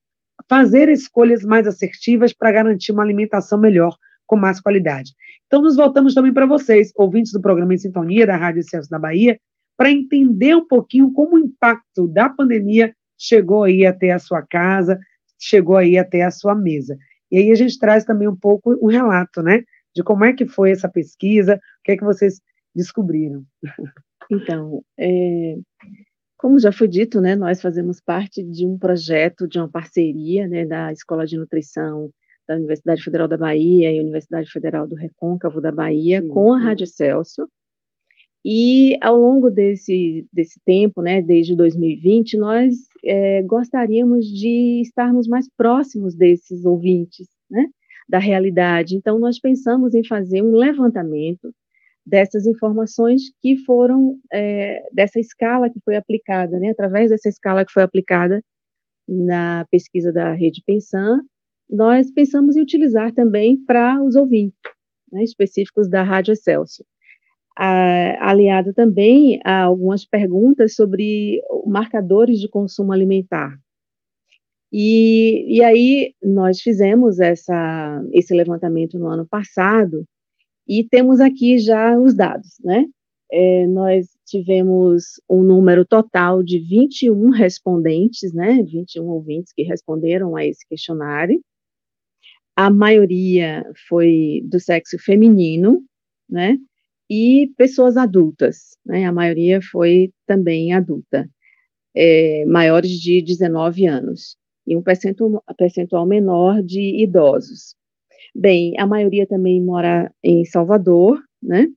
fazer 0.49 0.89
escolhas 0.89 1.43
mais 1.43 1.67
assertivas 1.67 2.33
para 2.33 2.53
garantir 2.53 2.93
uma 2.93 3.03
alimentação 3.03 3.59
melhor, 3.59 3.97
com 4.25 4.37
mais 4.37 4.61
qualidade. 4.61 5.11
Então, 5.47 5.61
nos 5.61 5.75
voltamos 5.75 6.15
também 6.15 6.33
para 6.33 6.47
vocês, 6.47 6.93
ouvintes 6.95 7.33
do 7.33 7.41
programa 7.41 7.75
Em 7.75 7.79
Sintonia, 7.79 8.25
da 8.25 8.37
Rádio 8.37 8.63
Celso 8.63 8.89
da 8.89 8.99
Bahia, 8.99 9.37
para 9.77 9.91
entender 9.91 10.55
um 10.55 10.67
pouquinho 10.67 11.13
como 11.13 11.35
o 11.35 11.39
impacto 11.41 12.07
da 12.07 12.29
pandemia 12.29 12.95
chegou 13.19 13.65
aí 13.65 13.85
até 13.85 14.13
a 14.13 14.19
sua 14.21 14.43
casa, 14.43 14.99
chegou 15.41 15.77
aí 15.77 15.99
até 15.99 16.23
a 16.23 16.31
sua 16.31 16.55
mesa. 16.55 16.97
E 17.33 17.39
aí 17.39 17.51
a 17.51 17.55
gente 17.57 17.79
traz 17.79 18.05
também 18.05 18.29
um 18.29 18.37
pouco 18.37 18.79
um 18.81 18.87
relato, 18.87 19.43
né? 19.43 19.65
de 19.97 20.03
como 20.03 20.27
é 20.27 20.33
que 20.35 20.47
foi 20.47 20.71
essa 20.71 20.91
pesquisa, 20.91 21.55
o 21.57 21.59
que 21.87 21.93
é 21.93 21.97
que 21.97 22.05
vocês 22.05 22.41
descobriram. 22.75 23.45
Então, 24.29 24.83
é, 24.99 25.57
como 26.37 26.59
já 26.59 26.73
foi 26.73 26.89
dito, 26.89 27.21
né, 27.21 27.37
nós 27.37 27.63
fazemos 27.63 28.01
parte 28.01 28.43
de 28.43 28.67
um 28.67 28.77
projeto, 28.77 29.47
de 29.47 29.57
uma 29.57 29.71
parceria 29.71 30.49
né, 30.49 30.67
da 30.67 30.91
Escola 30.91 31.25
de 31.25 31.39
Nutrição 31.39 32.11
da 32.49 32.57
Universidade 32.57 33.03
Federal 33.03 33.29
da 33.29 33.37
Bahia 33.37 33.93
e 33.93 34.01
Universidade 34.01 34.51
Federal 34.51 34.87
do 34.87 34.97
Recôncavo 34.97 35.61
da 35.61 35.71
Bahia 35.71 36.21
Sim. 36.21 36.29
com 36.29 36.53
a 36.53 36.59
Rádio 36.59 36.89
Celso. 36.89 37.49
E 38.45 38.97
ao 39.01 39.17
longo 39.17 39.49
desse, 39.49 40.27
desse 40.33 40.61
tempo, 40.65 41.03
né, 41.03 41.23
desde 41.23 41.57
2020, 41.57 42.37
nós 42.37 42.75
é, 43.05 43.43
gostaríamos 43.43 44.27
de 44.27 44.81
estarmos 44.83 45.29
mais 45.29 45.49
próximos 45.57 46.17
desses 46.17 46.65
ouvintes, 46.65 47.29
né? 47.49 47.67
da 48.09 48.19
realidade. 48.19 48.97
Então, 48.97 49.19
nós 49.19 49.39
pensamos 49.39 49.95
em 49.95 50.05
fazer 50.05 50.43
um 50.43 50.53
levantamento 50.53 51.53
dessas 52.07 52.47
informações 52.47 53.23
que 53.43 53.57
foram, 53.65 54.17
é, 54.33 54.89
dessa 54.93 55.19
escala 55.19 55.69
que 55.69 55.81
foi 55.85 55.97
aplicada, 55.97 56.59
né, 56.59 56.71
através 56.71 57.11
dessa 57.11 57.29
escala 57.29 57.65
que 57.65 57.73
foi 57.73 57.83
aplicada 57.83 58.41
na 59.09 59.67
pesquisa 59.71 60.13
da 60.13 60.33
Rede 60.33 60.63
Pensan, 60.65 61.21
nós 61.69 62.11
pensamos 62.13 62.57
em 62.57 62.63
utilizar 62.63 63.13
também 63.13 63.57
para 63.65 64.01
os 64.03 64.15
ouvintes, 64.15 64.57
né, 65.13 65.25
específicos 65.25 65.91
da 65.91 66.05
Rádio 66.05 66.33
Excelsior. 66.33 66.87
aliado 67.57 68.73
também 68.73 69.41
a 69.45 69.63
algumas 69.63 70.05
perguntas 70.05 70.75
sobre 70.75 71.41
marcadores 71.67 72.39
de 72.39 72.49
consumo 72.49 72.93
alimentar. 72.93 73.59
E, 74.73 75.57
e 75.57 75.65
aí 75.65 76.15
nós 76.23 76.61
fizemos 76.61 77.19
essa, 77.19 78.03
esse 78.13 78.35
levantamento 78.35 78.99
no 78.99 79.09
ano 79.09 79.27
passado, 79.27 80.05
e 80.67 80.85
temos 80.85 81.21
aqui 81.21 81.59
já 81.59 81.99
os 81.99 82.15
dados, 82.15 82.59
né? 82.65 82.85
É, 83.31 83.67
nós 83.67 84.07
tivemos 84.25 85.21
um 85.29 85.43
número 85.43 85.85
total 85.85 86.43
de 86.43 86.59
21 86.61 87.31
respondentes, 87.31 88.33
né? 88.33 88.63
21 88.63 89.05
ouvintes 89.05 89.53
que 89.53 89.63
responderam 89.63 90.37
a 90.37 90.45
esse 90.45 90.67
questionário. 90.69 91.41
A 92.57 92.71
maioria 92.71 93.65
foi 93.89 94.43
do 94.45 94.59
sexo 94.61 94.99
feminino, 94.99 95.83
né? 96.29 96.57
E 97.11 97.53
pessoas 97.57 97.97
adultas, 97.97 98.77
né? 98.85 99.05
A 99.05 99.13
maioria 99.13 99.61
foi 99.61 100.13
também 100.27 100.73
adulta, 100.73 101.29
é, 101.95 102.45
maiores 102.47 102.91
de 102.93 103.23
19 103.23 103.87
anos, 103.87 104.37
e 104.67 104.77
um 104.77 104.83
percentual, 104.83 105.43
percentual 105.57 106.07
menor 106.07 106.63
de 106.63 107.03
idosos. 107.03 107.77
Bem, 108.39 108.75
a 108.79 108.87
maioria 108.87 109.27
também 109.27 109.63
mora 109.63 110.13
em 110.23 110.45
Salvador, 110.45 111.19
né? 111.43 111.69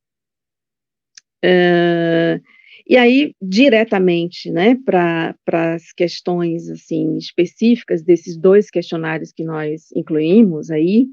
Uh, 1.42 2.44
e 2.86 2.98
aí, 2.98 3.34
diretamente, 3.42 4.52
né, 4.52 4.76
para 4.84 5.34
as 5.48 5.94
questões, 5.94 6.70
assim, 6.70 7.16
específicas 7.16 8.04
desses 8.04 8.36
dois 8.36 8.70
questionários 8.70 9.32
que 9.32 9.46
nós 9.46 9.90
incluímos 9.96 10.70
aí, 10.70 11.08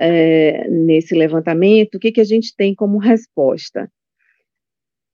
é, 0.00 0.66
nesse 0.66 1.14
levantamento, 1.14 1.96
o 1.96 1.98
que, 1.98 2.10
que 2.10 2.20
a 2.20 2.24
gente 2.24 2.56
tem 2.56 2.74
como 2.74 2.96
resposta? 2.96 3.90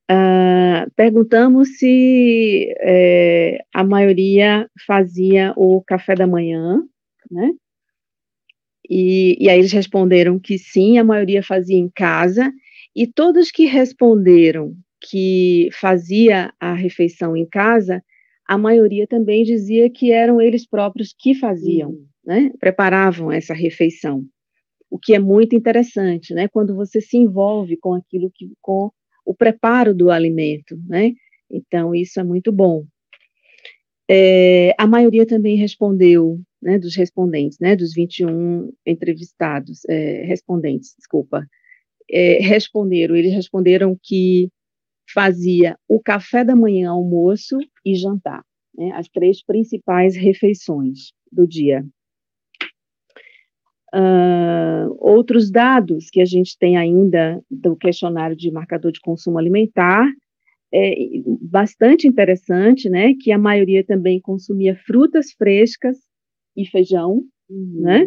Uh, 0.08 0.88
perguntamos 0.94 1.78
se 1.78 2.72
é, 2.78 3.58
a 3.74 3.82
maioria 3.82 4.70
fazia 4.86 5.52
o 5.56 5.82
café 5.82 6.14
da 6.14 6.26
manhã, 6.26 6.80
né? 7.28 7.50
E, 8.88 9.36
e 9.38 9.48
aí 9.48 9.58
eles 9.58 9.72
responderam 9.72 10.38
que 10.38 10.58
sim, 10.58 10.98
a 10.98 11.04
maioria 11.04 11.42
fazia 11.42 11.76
em 11.76 11.90
casa, 11.90 12.52
e 12.96 13.06
todos 13.06 13.50
que 13.50 13.64
responderam 13.66 14.74
que 15.00 15.68
fazia 15.72 16.52
a 16.58 16.74
refeição 16.74 17.36
em 17.36 17.46
casa, 17.46 18.02
a 18.46 18.56
maioria 18.56 19.06
também 19.06 19.44
dizia 19.44 19.90
que 19.90 20.10
eram 20.10 20.40
eles 20.40 20.66
próprios 20.66 21.14
que 21.16 21.34
faziam, 21.34 21.90
uhum. 21.90 22.06
né? 22.24 22.50
Preparavam 22.58 23.30
essa 23.30 23.52
refeição. 23.52 24.24
O 24.90 24.98
que 24.98 25.14
é 25.14 25.18
muito 25.18 25.54
interessante, 25.54 26.32
né? 26.32 26.48
Quando 26.48 26.74
você 26.74 27.00
se 27.00 27.18
envolve 27.18 27.76
com 27.76 27.92
aquilo 27.94 28.30
que 28.34 28.50
com 28.60 28.90
o 29.24 29.34
preparo 29.34 29.94
do 29.94 30.10
alimento, 30.10 30.78
né? 30.88 31.12
Então 31.50 31.94
isso 31.94 32.18
é 32.18 32.24
muito 32.24 32.50
bom. 32.50 32.84
É, 34.10 34.74
a 34.78 34.86
maioria 34.86 35.26
também 35.26 35.56
respondeu 35.56 36.40
né, 36.62 36.78
dos 36.78 36.96
respondentes, 36.96 37.58
né, 37.60 37.76
dos 37.76 37.92
21 37.94 38.72
entrevistados, 38.84 39.82
é, 39.88 40.24
respondentes, 40.24 40.94
desculpa, 40.96 41.46
é, 42.10 42.38
responderam, 42.42 43.14
eles 43.16 43.32
responderam 43.32 43.96
que 44.02 44.50
fazia 45.12 45.76
o 45.88 46.00
café 46.00 46.44
da 46.44 46.56
manhã, 46.56 46.90
almoço 46.90 47.56
e 47.84 47.94
jantar, 47.94 48.44
né, 48.76 48.90
as 48.92 49.08
três 49.08 49.42
principais 49.42 50.16
refeições 50.16 51.12
do 51.30 51.46
dia. 51.46 51.84
Uh, 53.94 54.94
outros 54.98 55.50
dados 55.50 56.10
que 56.10 56.20
a 56.20 56.24
gente 56.26 56.58
tem 56.58 56.76
ainda 56.76 57.42
do 57.50 57.74
questionário 57.74 58.36
de 58.36 58.50
marcador 58.50 58.92
de 58.92 59.00
consumo 59.00 59.38
alimentar 59.38 60.06
é 60.70 60.94
bastante 61.40 62.06
interessante, 62.06 62.90
né, 62.90 63.14
que 63.18 63.32
a 63.32 63.38
maioria 63.38 63.82
também 63.82 64.20
consumia 64.20 64.76
frutas 64.76 65.32
frescas 65.32 65.96
e 66.58 66.66
feijão, 66.66 67.22
uhum. 67.48 67.80
né? 67.80 68.06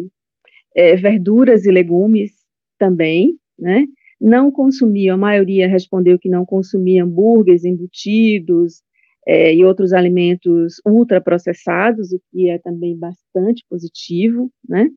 É, 0.74 0.96
verduras 0.96 1.64
e 1.64 1.70
legumes 1.70 2.32
também, 2.78 3.36
né? 3.58 3.86
Não 4.20 4.52
consumiam, 4.52 5.14
a 5.14 5.18
maioria 5.18 5.66
respondeu 5.66 6.18
que 6.18 6.28
não 6.28 6.44
consumia 6.44 7.02
hambúrgueres, 7.02 7.64
embutidos 7.64 8.82
é, 9.26 9.54
e 9.54 9.64
outros 9.64 9.92
alimentos 9.92 10.74
ultraprocessados, 10.86 12.12
o 12.12 12.20
que 12.30 12.48
é 12.48 12.58
também 12.58 12.96
bastante 12.96 13.64
positivo, 13.68 14.50
né? 14.68 14.88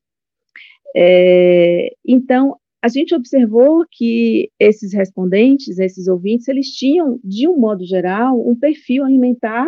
É, 0.95 1.91
então, 2.05 2.55
a 2.81 2.87
gente 2.87 3.15
observou 3.15 3.83
que 3.91 4.51
esses 4.59 4.93
respondentes, 4.93 5.79
esses 5.79 6.07
ouvintes, 6.07 6.47
eles 6.47 6.67
tinham, 6.67 7.19
de 7.23 7.47
um 7.47 7.57
modo 7.57 7.83
geral, 7.83 8.39
um 8.47 8.57
perfil 8.57 9.03
alimentar 9.03 9.67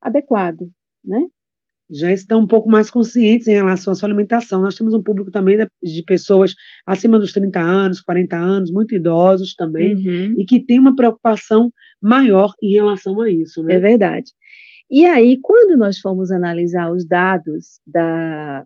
adequado, 0.00 0.70
né? 1.04 1.26
Já 1.90 2.12
estão 2.12 2.40
um 2.40 2.46
pouco 2.46 2.68
mais 2.68 2.90
conscientes 2.90 3.46
em 3.46 3.54
relação 3.54 3.92
à 3.92 3.96
sua 3.96 4.08
alimentação. 4.08 4.62
Nós 4.62 4.74
temos 4.74 4.94
um 4.94 5.02
público 5.02 5.30
também 5.30 5.58
de 5.82 6.02
pessoas 6.02 6.54
acima 6.86 7.18
dos 7.18 7.32
30 7.32 7.60
anos, 7.60 8.00
40 8.00 8.36
anos, 8.36 8.70
muito 8.70 8.94
idosos 8.94 9.54
também, 9.54 9.94
uhum. 9.94 10.34
e 10.38 10.44
que 10.44 10.60
tem 10.60 10.78
uma 10.78 10.96
preocupação 10.96 11.70
maior 12.00 12.52
em 12.62 12.72
relação 12.72 13.20
a 13.20 13.30
isso. 13.30 13.62
Né? 13.62 13.74
É 13.74 13.78
verdade. 13.78 14.32
E 14.90 15.04
aí, 15.04 15.38
quando 15.42 15.76
nós 15.76 15.98
fomos 15.98 16.30
analisar 16.30 16.90
os 16.90 17.06
dados 17.06 17.80
da, 17.86 18.64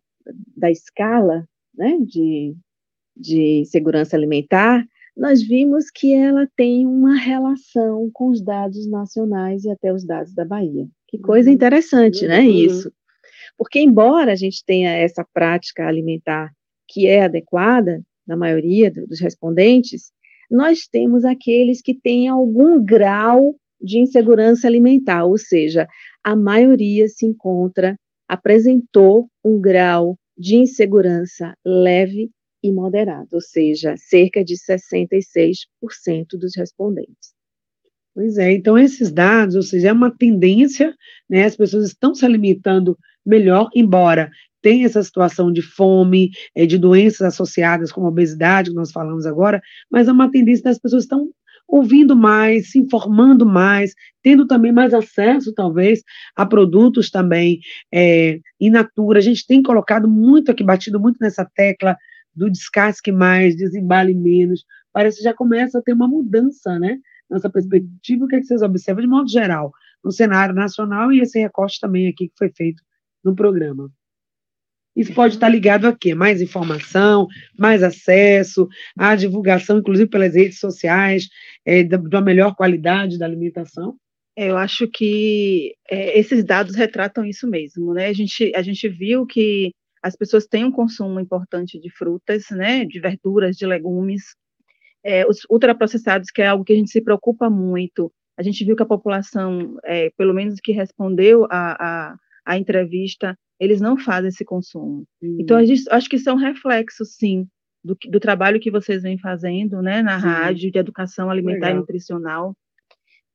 da 0.57 0.71
escala 0.71 1.45
né, 1.77 1.97
de, 2.01 2.55
de 3.17 3.65
segurança 3.67 4.17
alimentar, 4.17 4.85
nós 5.17 5.43
vimos 5.43 5.91
que 5.91 6.15
ela 6.15 6.49
tem 6.57 6.87
uma 6.87 7.17
relação 7.17 8.09
com 8.13 8.29
os 8.29 8.41
dados 8.41 8.89
nacionais 8.89 9.65
e 9.65 9.71
até 9.71 9.93
os 9.93 10.05
dados 10.05 10.33
da 10.33 10.45
Bahia. 10.45 10.87
Que 11.09 11.19
coisa 11.19 11.49
uhum. 11.49 11.55
interessante, 11.55 12.27
né, 12.27 12.41
uhum. 12.41 12.51
isso. 12.51 12.93
Porque, 13.59 13.81
embora 13.81 14.33
a 14.33 14.37
gente 14.37 14.65
tenha 14.65 14.93
essa 14.93 15.27
prática 15.35 15.87
alimentar 15.87 16.51
que 16.87 17.07
é 17.07 17.25
adequada, 17.25 18.01
na 18.27 18.37
maioria 18.37 18.91
dos 18.91 19.21
respondentes, 19.21 20.13
nós 20.51 20.87
temos 20.87 21.25
aqueles 21.25 21.81
que 21.81 21.95
têm 21.95 22.29
algum 22.29 22.83
grau 22.83 23.57
de 23.81 23.99
insegurança 23.99 24.67
alimentar, 24.67 25.25
ou 25.25 25.39
seja, 25.39 25.87
a 26.23 26.37
maioria 26.37 27.09
se 27.09 27.27
encontra, 27.27 27.97
apresentou 28.29 29.29
um 29.43 29.61
grau 29.61 30.17
de 30.37 30.57
insegurança 30.57 31.55
leve 31.65 32.31
e 32.63 32.73
moderado, 32.73 33.29
ou 33.33 33.41
seja, 33.41 33.95
cerca 33.97 34.45
de 34.45 34.57
66% 34.57 36.37
dos 36.39 36.55
respondentes. 36.57 37.33
Pois 38.15 38.37
é, 38.37 38.53
então 38.53 38.77
esses 38.77 39.13
dados, 39.13 39.55
ou 39.55 39.63
seja, 39.63 39.89
é 39.89 39.93
uma 39.93 40.15
tendência, 40.15 40.95
né, 41.31 41.45
as 41.45 41.57
pessoas 41.57 41.87
estão 41.87 42.15
se 42.15 42.25
alimentando 42.27 42.99
melhor, 43.25 43.69
embora 43.75 44.31
tenha 44.61 44.87
essa 44.87 45.03
situação 45.03 45.53
de 45.53 45.63
fome, 45.63 46.31
é, 46.55 46.67
de 46.67 46.79
doenças 46.79 47.23
associadas 47.23 47.93
como 47.93 48.09
obesidade, 48.09 48.71
que 48.71 48.77
nós 48.77 48.91
falamos 48.91 49.27
agora, 49.27 49.61
mas 49.91 50.09
é 50.09 50.13
uma 50.13 50.31
tendência 50.31 50.65
das 50.65 50.79
pessoas 50.79 51.05
estão 51.05 51.29
ouvindo 51.69 52.17
mais, 52.17 52.71
se 52.71 52.79
informando 52.79 53.45
mais, 53.45 53.95
tendo 54.23 54.47
também 54.47 54.73
mais 54.73 54.95
acesso, 54.95 55.53
talvez, 55.53 56.03
a 56.35 56.47
produtos 56.47 57.11
também 57.11 57.61
é, 57.93 58.41
in 58.59 58.71
natura. 58.71 59.19
A 59.19 59.23
gente 59.23 59.47
tem 59.47 59.63
colocado 59.63 60.09
muito 60.09 60.51
aqui, 60.51 60.65
batido 60.65 60.99
muito 60.99 61.19
nessa 61.21 61.45
tecla 61.45 61.97
do 62.35 62.51
descasque 62.51 63.13
mais, 63.13 63.55
desembale 63.55 64.15
menos. 64.15 64.65
Parece 64.93 65.19
que 65.19 65.25
já 65.25 65.35
começa 65.35 65.79
a 65.79 65.83
ter 65.83 65.93
uma 65.93 66.09
mudança, 66.09 66.79
né? 66.79 66.99
Nessa 67.31 67.51
perspectiva, 67.51 68.25
o 68.25 68.29
que, 68.29 68.37
é 68.37 68.41
que 68.41 68.47
vocês 68.47 68.63
observam 68.63 69.03
de 69.03 69.09
modo 69.09 69.29
geral, 69.29 69.71
no 70.03 70.11
cenário 70.11 70.55
nacional 70.55 71.13
e 71.13 71.21
esse 71.21 71.39
recorte 71.39 71.79
também 71.79 72.09
aqui 72.09 72.29
que 72.29 72.39
foi 72.39 72.51
feito 72.51 72.83
no 73.25 73.35
programa. 73.35 73.91
Isso 74.97 75.15
pode 75.15 75.35
estar 75.35 75.49
ligado 75.49 75.87
a 75.87 75.97
quê? 75.97 76.13
Mais 76.13 76.43
informação, 76.43 77.29
mais 77.57 77.85
acesso, 77.85 78.69
à 78.97 79.15
divulgação, 79.15 79.79
inclusive 79.79 80.11
pelas 80.11 80.35
redes 80.35 80.59
sociais, 80.59 81.29
é, 81.65 81.85
da, 81.85 81.97
da 81.97 82.21
melhor 82.21 82.57
qualidade 82.57 83.17
da 83.17 83.25
alimentação? 83.25 83.97
É, 84.37 84.51
eu 84.51 84.57
acho 84.57 84.89
que 84.89 85.75
é, 85.89 86.19
esses 86.19 86.45
dados 86.45 86.75
retratam 86.75 87.25
isso 87.25 87.47
mesmo, 87.49 87.95
né? 87.95 88.07
A 88.07 88.13
gente, 88.13 88.53
a 88.57 88.63
gente 88.63 88.89
viu 88.89 89.25
que 89.25 89.73
as 90.03 90.17
pessoas 90.17 90.47
têm 90.47 90.65
um 90.65 90.73
consumo 90.73 91.21
importante 91.21 91.79
de 91.79 91.91
frutas, 91.91 92.47
né? 92.51 92.85
De 92.85 92.99
verduras, 92.99 93.57
de 93.57 93.67
legumes, 93.67 94.35
é, 95.05 95.25
os 95.27 95.41
ultraprocessados, 95.49 96.31
que 96.31 96.43
é 96.43 96.49
algo 96.49 96.65
que 96.65 96.73
a 96.73 96.77
gente 96.77 96.91
se 96.91 97.01
preocupa 97.01 97.49
muito. 97.49 98.13
A 98.37 98.43
gente 98.43 98.65
viu 98.65 98.77
que 98.77 98.83
a 98.83 98.87
população, 98.87 99.77
é, 99.85 100.11
pelo 100.17 100.35
menos 100.35 100.61
que 100.61 100.73
respondeu 100.73 101.47
a, 101.51 102.11
a 102.11 102.17
a 102.49 102.57
entrevista, 102.57 103.39
eles 103.61 103.79
não 103.79 103.99
fazem 103.99 104.29
esse 104.29 104.45
consumo. 104.45 105.05
Uhum. 105.23 105.37
Então, 105.39 105.63
gente, 105.65 105.83
acho 105.91 106.09
que 106.09 106.17
isso 106.17 106.31
é 106.31 106.33
um 106.33 106.37
reflexo, 106.37 107.05
sim, 107.05 107.47
do, 107.85 107.97
do 108.09 108.19
trabalho 108.19 108.59
que 108.59 108.71
vocês 108.71 109.03
vêm 109.03 109.19
fazendo, 109.19 109.83
né, 109.83 110.03
na 110.03 110.19
Sim. 110.19 110.27
rádio 110.27 110.73
de 110.73 110.79
educação 110.79 111.31
alimentar 111.31 111.67
Legal. 111.67 111.77
e 111.77 111.81
nutricional, 111.81 112.57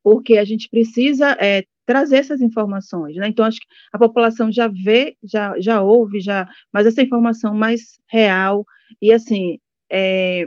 porque 0.02 0.36
a 0.36 0.44
gente 0.44 0.68
precisa 0.68 1.36
é, 1.40 1.64
trazer 1.86 2.16
essas 2.16 2.40
informações, 2.40 3.16
né? 3.16 3.28
Então 3.28 3.44
acho 3.44 3.60
que 3.60 3.66
a 3.92 3.98
população 3.98 4.50
já 4.50 4.68
vê, 4.68 5.16
já 5.22 5.58
já 5.60 5.80
ouve, 5.80 6.20
já, 6.20 6.46
mas 6.72 6.86
essa 6.86 7.02
informação 7.02 7.54
mais 7.54 7.98
real 8.10 8.66
e 9.00 9.12
assim 9.12 9.58
é, 9.90 10.46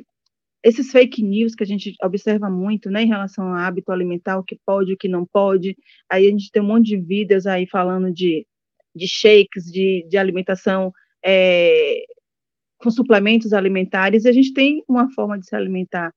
esses 0.63 0.91
fake 0.91 1.23
news 1.23 1.56
que 1.56 1.63
a 1.63 1.67
gente 1.67 1.95
observa 2.03 2.49
muito, 2.49 2.89
né, 2.89 3.03
em 3.03 3.08
relação 3.08 3.47
ao 3.47 3.56
hábito 3.56 3.91
alimentar, 3.91 4.38
o 4.38 4.43
que 4.43 4.60
pode, 4.65 4.93
o 4.93 4.97
que 4.97 5.08
não 5.08 5.25
pode, 5.25 5.75
aí 6.10 6.27
a 6.27 6.30
gente 6.30 6.51
tem 6.51 6.62
um 6.62 6.65
monte 6.65 6.88
de 6.88 6.97
vídeos 6.97 7.47
aí 7.47 7.65
falando 7.67 8.12
de, 8.12 8.45
de 8.97 9.07
shakes, 9.07 9.65
de, 9.71 10.05
de 10.10 10.17
alimentação 10.17 10.91
é, 11.23 12.03
com 12.79 12.89
suplementos 12.89 13.53
alimentares, 13.53 14.25
e 14.25 14.29
a 14.29 14.33
gente 14.33 14.53
tem 14.53 14.83
uma 14.88 15.10
forma 15.12 15.38
de 15.39 15.45
se 15.47 15.55
alimentar 15.55 16.13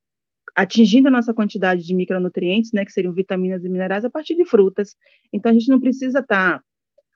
atingindo 0.57 1.09
a 1.09 1.11
nossa 1.13 1.33
quantidade 1.33 1.85
de 1.85 1.95
micronutrientes, 1.95 2.73
né, 2.73 2.85
que 2.85 2.93
seriam 2.93 3.13
vitaminas 3.13 3.65
e 3.65 3.69
minerais, 3.69 4.05
a 4.05 4.11
partir 4.11 4.35
de 4.35 4.45
frutas. 4.45 4.97
Então, 5.33 5.51
a 5.51 5.55
gente 5.55 5.69
não 5.69 5.79
precisa 5.79 6.19
estar... 6.19 6.59
Tá, 6.59 6.65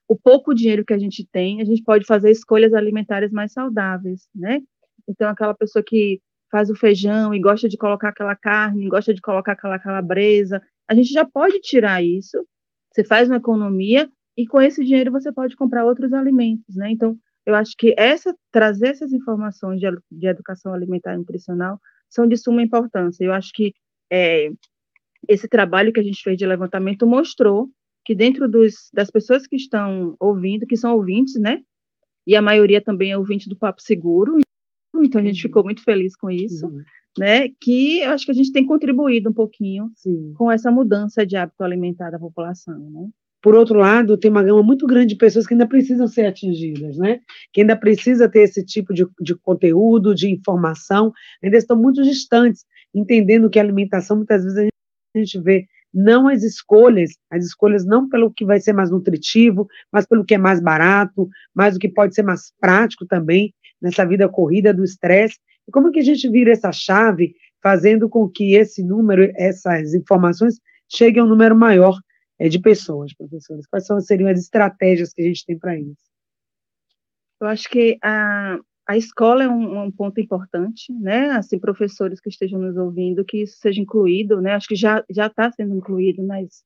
o 0.07 0.15
pouco 0.15 0.53
dinheiro 0.53 0.85
que 0.85 0.93
a 0.93 0.99
gente 0.99 1.27
tem, 1.31 1.61
a 1.61 1.65
gente 1.65 1.81
pode 1.81 2.05
fazer 2.05 2.29
escolhas 2.29 2.73
alimentares 2.75 3.31
mais 3.31 3.51
saudáveis, 3.51 4.29
né? 4.35 4.61
Então, 5.07 5.27
aquela 5.27 5.55
pessoa 5.55 5.83
que 5.83 6.21
faz 6.51 6.69
o 6.69 6.75
feijão 6.75 7.33
e 7.33 7.39
gosta 7.39 7.67
de 7.67 7.75
colocar 7.75 8.09
aquela 8.09 8.35
carne, 8.35 8.87
gosta 8.87 9.13
de 9.13 9.19
colocar 9.19 9.53
aquela 9.53 9.79
calabresa, 9.79 10.61
a 10.87 10.93
gente 10.93 11.11
já 11.11 11.25
pode 11.25 11.59
tirar 11.59 12.03
isso, 12.03 12.45
você 12.93 13.03
faz 13.03 13.27
uma 13.27 13.37
economia 13.37 14.07
e 14.37 14.45
com 14.45 14.61
esse 14.61 14.83
dinheiro 14.83 15.11
você 15.11 15.31
pode 15.31 15.55
comprar 15.55 15.85
outros 15.85 16.13
alimentos, 16.13 16.75
né? 16.75 16.91
Então, 16.91 17.17
eu 17.45 17.55
acho 17.55 17.73
que 17.77 17.93
essa 17.97 18.35
trazer 18.51 18.87
essas 18.87 19.13
informações 19.13 19.79
de, 19.79 19.87
de 20.11 20.27
educação 20.27 20.73
alimentar 20.73 21.13
e 21.13 21.17
nutricional 21.17 21.79
são 22.09 22.27
de 22.27 22.35
suma 22.37 22.61
importância. 22.61 23.23
Eu 23.23 23.33
acho 23.33 23.51
que 23.53 23.73
é, 24.11 24.49
esse 25.27 25.47
trabalho 25.47 25.93
que 25.93 25.99
a 25.99 26.03
gente 26.03 26.21
fez 26.21 26.37
de 26.37 26.45
levantamento 26.45 27.05
mostrou 27.05 27.69
que 28.03 28.15
dentro 28.15 28.47
dos, 28.49 28.89
das 28.93 29.09
pessoas 29.09 29.47
que 29.47 29.55
estão 29.55 30.15
ouvindo, 30.19 30.67
que 30.67 30.77
são 30.77 30.95
ouvintes, 30.95 31.39
né? 31.39 31.61
E 32.27 32.35
a 32.35 32.41
maioria 32.41 32.81
também 32.81 33.11
é 33.11 33.17
ouvinte 33.17 33.49
do 33.49 33.57
Papo 33.57 33.81
Seguro, 33.81 34.37
então 35.03 35.21
a 35.21 35.23
gente 35.23 35.41
ficou 35.41 35.63
muito 35.63 35.83
feliz 35.83 36.15
com 36.15 36.29
isso, 36.29 36.67
uhum. 36.67 36.81
né? 37.17 37.49
Que 37.59 38.01
eu 38.01 38.11
acho 38.11 38.25
que 38.25 38.31
a 38.31 38.35
gente 38.35 38.51
tem 38.51 38.65
contribuído 38.65 39.29
um 39.29 39.33
pouquinho 39.33 39.91
Sim. 39.95 40.33
com 40.35 40.51
essa 40.51 40.71
mudança 40.71 41.25
de 41.25 41.35
hábito 41.35 41.63
alimentar 41.63 42.11
da 42.11 42.19
população, 42.19 42.89
né? 42.91 43.09
Por 43.45 43.53
outro 43.53 43.77
lado, 43.77 44.17
tem 44.17 44.31
uma 44.31 44.41
gama 44.41 44.63
muito 44.63 44.87
grande 44.87 45.09
de 45.09 45.17
pessoas 45.17 45.45
que 45.45 45.53
ainda 45.53 45.67
precisam 45.67 46.07
ser 46.07 46.25
atingidas, 46.25 46.97
né? 46.97 47.19
Que 47.53 47.61
ainda 47.61 47.75
precisa 47.75 48.27
ter 48.27 48.39
esse 48.39 48.65
tipo 48.65 48.91
de, 48.91 49.05
de 49.21 49.35
conteúdo, 49.35 50.15
de 50.15 50.31
informação, 50.31 51.13
ainda 51.43 51.55
estão 51.55 51.77
muito 51.77 52.01
distantes, 52.01 52.65
entendendo 52.91 53.47
que 53.47 53.59
a 53.59 53.61
alimentação, 53.61 54.17
muitas 54.17 54.43
vezes, 54.43 54.57
a 55.15 55.19
gente, 55.19 55.39
vê 55.39 55.67
não 55.93 56.27
as 56.27 56.41
escolhas, 56.41 57.11
as 57.29 57.45
escolhas 57.45 57.85
não 57.85 58.09
pelo 58.09 58.33
que 58.33 58.43
vai 58.43 58.59
ser 58.59 58.73
mais 58.73 58.89
nutritivo, 58.89 59.67
mas 59.91 60.07
pelo 60.07 60.25
que 60.25 60.33
é 60.33 60.39
mais 60.39 60.59
barato, 60.59 61.29
mas 61.53 61.75
o 61.75 61.79
que 61.79 61.87
pode 61.87 62.15
ser 62.15 62.23
mais 62.23 62.51
prático 62.59 63.05
também, 63.05 63.53
nessa 63.79 64.03
vida 64.07 64.27
corrida 64.27 64.73
do 64.73 64.83
estresse. 64.83 65.37
E 65.67 65.71
como 65.71 65.91
que 65.91 65.99
a 65.99 66.03
gente 66.03 66.27
vira 66.31 66.51
essa 66.51 66.71
chave, 66.71 67.35
fazendo 67.61 68.09
com 68.09 68.27
que 68.27 68.55
esse 68.55 68.83
número, 68.83 69.31
essas 69.35 69.93
informações, 69.93 70.55
cheguem 70.89 71.21
a 71.21 71.25
um 71.25 71.29
número 71.29 71.55
maior 71.55 71.95
é, 72.39 72.49
de 72.49 72.59
pessoas, 72.59 73.13
professores? 73.13 73.65
Quais 73.67 73.85
são, 73.85 73.99
seriam 73.99 74.29
as 74.29 74.39
estratégias 74.39 75.13
que 75.13 75.21
a 75.21 75.25
gente 75.25 75.45
tem 75.45 75.57
para 75.57 75.77
isso? 75.79 76.03
Eu 77.41 77.47
acho 77.47 77.69
que 77.69 77.97
a, 78.01 78.57
a 78.87 78.97
escola 78.97 79.43
é 79.43 79.47
um, 79.47 79.83
um, 79.83 79.91
ponto 79.91 80.19
importante, 80.19 80.93
né? 80.93 81.31
Assim, 81.31 81.59
professores 81.59 82.19
que 82.19 82.29
estejam 82.29 82.59
nos 82.59 82.77
ouvindo, 82.77 83.25
que 83.25 83.43
isso 83.43 83.57
seja 83.57 83.81
incluído, 83.81 84.41
né? 84.41 84.53
Acho 84.53 84.67
que 84.67 84.75
já 84.75 85.03
já 85.09 85.27
está 85.27 85.51
sendo 85.51 85.75
incluído 85.75 86.23
nas 86.23 86.63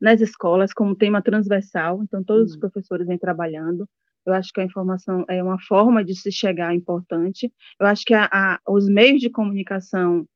nas 0.00 0.20
escolas 0.20 0.72
como 0.72 0.94
tema 0.94 1.22
transversal. 1.22 2.02
Então, 2.02 2.22
todos 2.22 2.52
os 2.52 2.56
professores 2.56 3.06
vêm 3.06 3.18
trabalhando. 3.18 3.88
Eu 4.24 4.32
acho 4.34 4.52
que 4.52 4.60
a 4.60 4.64
informação 4.64 5.24
é 5.28 5.42
uma 5.42 5.58
forma 5.60 6.04
de 6.04 6.14
se 6.14 6.32
chegar 6.32 6.74
importante. 6.74 7.50
Eu 7.80 7.86
acho 7.86 8.04
que 8.04 8.12
a, 8.12 8.28
a, 8.30 8.60
os 8.68 8.88
meios 8.88 9.20
de 9.20 9.30
comunicação 9.30 10.26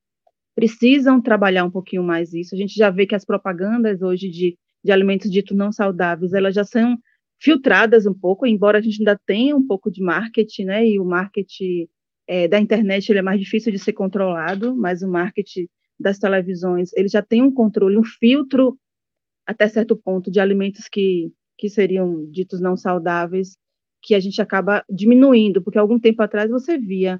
precisam 0.60 1.22
trabalhar 1.22 1.64
um 1.64 1.70
pouquinho 1.70 2.02
mais 2.02 2.34
isso. 2.34 2.54
A 2.54 2.58
gente 2.58 2.74
já 2.74 2.90
vê 2.90 3.06
que 3.06 3.14
as 3.14 3.24
propagandas 3.24 4.02
hoje 4.02 4.28
de, 4.28 4.58
de 4.84 4.92
alimentos 4.92 5.30
ditos 5.30 5.56
não 5.56 5.72
saudáveis, 5.72 6.34
elas 6.34 6.54
já 6.54 6.64
são 6.64 6.98
filtradas 7.40 8.04
um 8.04 8.12
pouco, 8.12 8.46
embora 8.46 8.76
a 8.76 8.80
gente 8.82 9.00
ainda 9.00 9.18
tenha 9.26 9.56
um 9.56 9.66
pouco 9.66 9.90
de 9.90 10.02
marketing, 10.02 10.64
né? 10.64 10.86
E 10.86 11.00
o 11.00 11.04
marketing 11.04 11.88
é, 12.28 12.46
da 12.46 12.60
internet 12.60 13.08
ele 13.08 13.20
é 13.20 13.22
mais 13.22 13.40
difícil 13.40 13.72
de 13.72 13.78
ser 13.78 13.94
controlado, 13.94 14.76
mas 14.76 15.02
o 15.02 15.08
marketing 15.08 15.66
das 15.98 16.18
televisões 16.18 16.90
ele 16.94 17.08
já 17.08 17.22
tem 17.22 17.40
um 17.42 17.50
controle, 17.50 17.96
um 17.96 18.04
filtro 18.04 18.78
até 19.46 19.66
certo 19.66 19.96
ponto 19.96 20.30
de 20.30 20.40
alimentos 20.40 20.88
que, 20.88 21.32
que 21.56 21.70
seriam 21.70 22.30
ditos 22.30 22.60
não 22.60 22.76
saudáveis, 22.76 23.56
que 24.02 24.14
a 24.14 24.20
gente 24.20 24.42
acaba 24.42 24.84
diminuindo, 24.90 25.62
porque 25.62 25.78
algum 25.78 25.98
tempo 25.98 26.22
atrás 26.22 26.50
você 26.50 26.76
via 26.76 27.18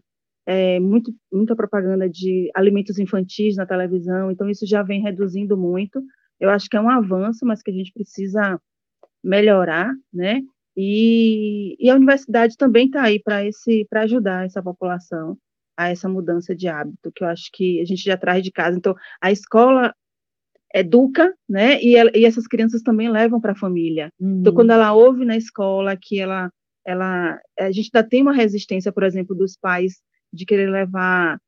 é, 0.51 0.81
muito, 0.81 1.15
muita 1.33 1.55
propaganda 1.55 2.09
de 2.09 2.51
alimentos 2.57 2.99
infantis 2.99 3.55
na 3.55 3.65
televisão, 3.65 4.33
então 4.33 4.51
isso 4.51 4.67
já 4.67 4.83
vem 4.83 5.01
reduzindo 5.01 5.57
muito. 5.57 6.03
Eu 6.41 6.51
acho 6.51 6.69
que 6.69 6.77
é 6.77 6.81
um 6.81 6.91
avanço, 6.91 7.47
mas 7.47 7.63
que 7.63 7.71
a 7.71 7.75
gente 7.75 7.93
precisa 7.93 8.61
melhorar, 9.23 9.95
né? 10.13 10.41
E, 10.77 11.77
e 11.79 11.89
a 11.89 11.95
universidade 11.95 12.57
também 12.57 12.87
está 12.87 13.03
aí 13.03 13.23
para 13.23 13.47
esse 13.47 13.87
para 13.89 14.03
ajudar 14.03 14.45
essa 14.45 14.61
população 14.61 15.39
a 15.77 15.89
essa 15.89 16.09
mudança 16.09 16.53
de 16.53 16.67
hábito, 16.67 17.13
que 17.15 17.23
eu 17.23 17.29
acho 17.29 17.49
que 17.53 17.81
a 17.81 17.85
gente 17.85 18.03
já 18.03 18.17
traz 18.17 18.43
de 18.43 18.51
casa. 18.51 18.77
Então, 18.77 18.97
a 19.23 19.31
escola 19.31 19.95
educa, 20.75 21.33
né? 21.49 21.81
E, 21.81 21.95
ela, 21.95 22.11
e 22.13 22.25
essas 22.25 22.49
crianças 22.49 22.83
também 22.83 23.09
levam 23.09 23.41
para 23.41 23.53
a 23.53 23.57
família. 23.57 24.11
Uhum. 24.19 24.41
Então, 24.41 24.53
quando 24.53 24.71
ela 24.73 24.93
ouve 24.95 25.25
na 25.25 25.37
escola 25.37 25.97
que 25.97 26.19
ela, 26.19 26.51
ela, 26.85 27.39
a 27.57 27.71
gente 27.71 27.89
ainda 27.95 28.09
tem 28.09 28.21
uma 28.21 28.33
resistência, 28.33 28.91
por 28.91 29.05
exemplo, 29.05 29.37
dos 29.37 29.57
pais 29.57 30.03
de 30.33 30.45
querer 30.45 30.71
levar 30.71 31.39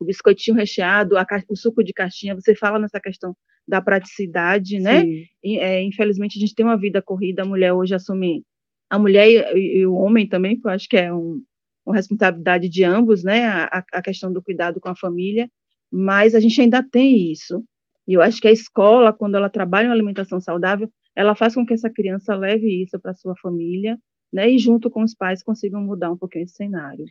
o 0.00 0.04
biscoitinho 0.04 0.56
recheado, 0.56 1.16
a, 1.16 1.26
o 1.48 1.56
suco 1.56 1.82
de 1.82 1.92
caixinha, 1.92 2.34
você 2.34 2.54
fala 2.54 2.78
nessa 2.78 3.00
questão 3.00 3.36
da 3.66 3.82
praticidade, 3.82 4.78
né? 4.78 5.02
E, 5.42 5.58
é, 5.58 5.82
infelizmente 5.82 6.38
a 6.38 6.40
gente 6.40 6.54
tem 6.54 6.64
uma 6.64 6.78
vida 6.78 7.02
corrida, 7.02 7.42
a 7.42 7.46
mulher 7.46 7.72
hoje 7.72 7.94
assume, 7.94 8.44
a 8.88 8.98
mulher 8.98 9.56
e, 9.56 9.80
e 9.80 9.86
o 9.86 9.94
homem 9.94 10.26
também, 10.26 10.58
que 10.58 10.66
eu 10.66 10.70
acho 10.70 10.88
que 10.88 10.96
é 10.96 11.12
um, 11.12 11.42
uma 11.84 11.96
responsabilidade 11.96 12.68
de 12.68 12.84
ambos, 12.84 13.24
né? 13.24 13.46
A, 13.46 13.84
a 13.92 14.02
questão 14.02 14.32
do 14.32 14.42
cuidado 14.42 14.80
com 14.80 14.88
a 14.88 14.96
família, 14.96 15.50
mas 15.90 16.34
a 16.34 16.40
gente 16.40 16.60
ainda 16.60 16.82
tem 16.82 17.30
isso. 17.32 17.62
E 18.06 18.14
eu 18.14 18.22
acho 18.22 18.40
que 18.40 18.48
a 18.48 18.52
escola, 18.52 19.12
quando 19.12 19.36
ela 19.36 19.50
trabalha 19.50 19.88
uma 19.88 19.94
alimentação 19.94 20.40
saudável, 20.40 20.90
ela 21.14 21.34
faz 21.34 21.54
com 21.54 21.66
que 21.66 21.74
essa 21.74 21.90
criança 21.90 22.34
leve 22.34 22.82
isso 22.82 22.98
para 22.98 23.14
sua 23.14 23.34
família, 23.36 23.98
né? 24.32 24.50
E 24.50 24.58
junto 24.58 24.90
com 24.90 25.02
os 25.02 25.14
pais 25.14 25.42
consigam 25.42 25.82
mudar 25.82 26.10
um 26.10 26.16
pouquinho 26.16 26.44
esse 26.44 26.54
cenário. 26.54 27.04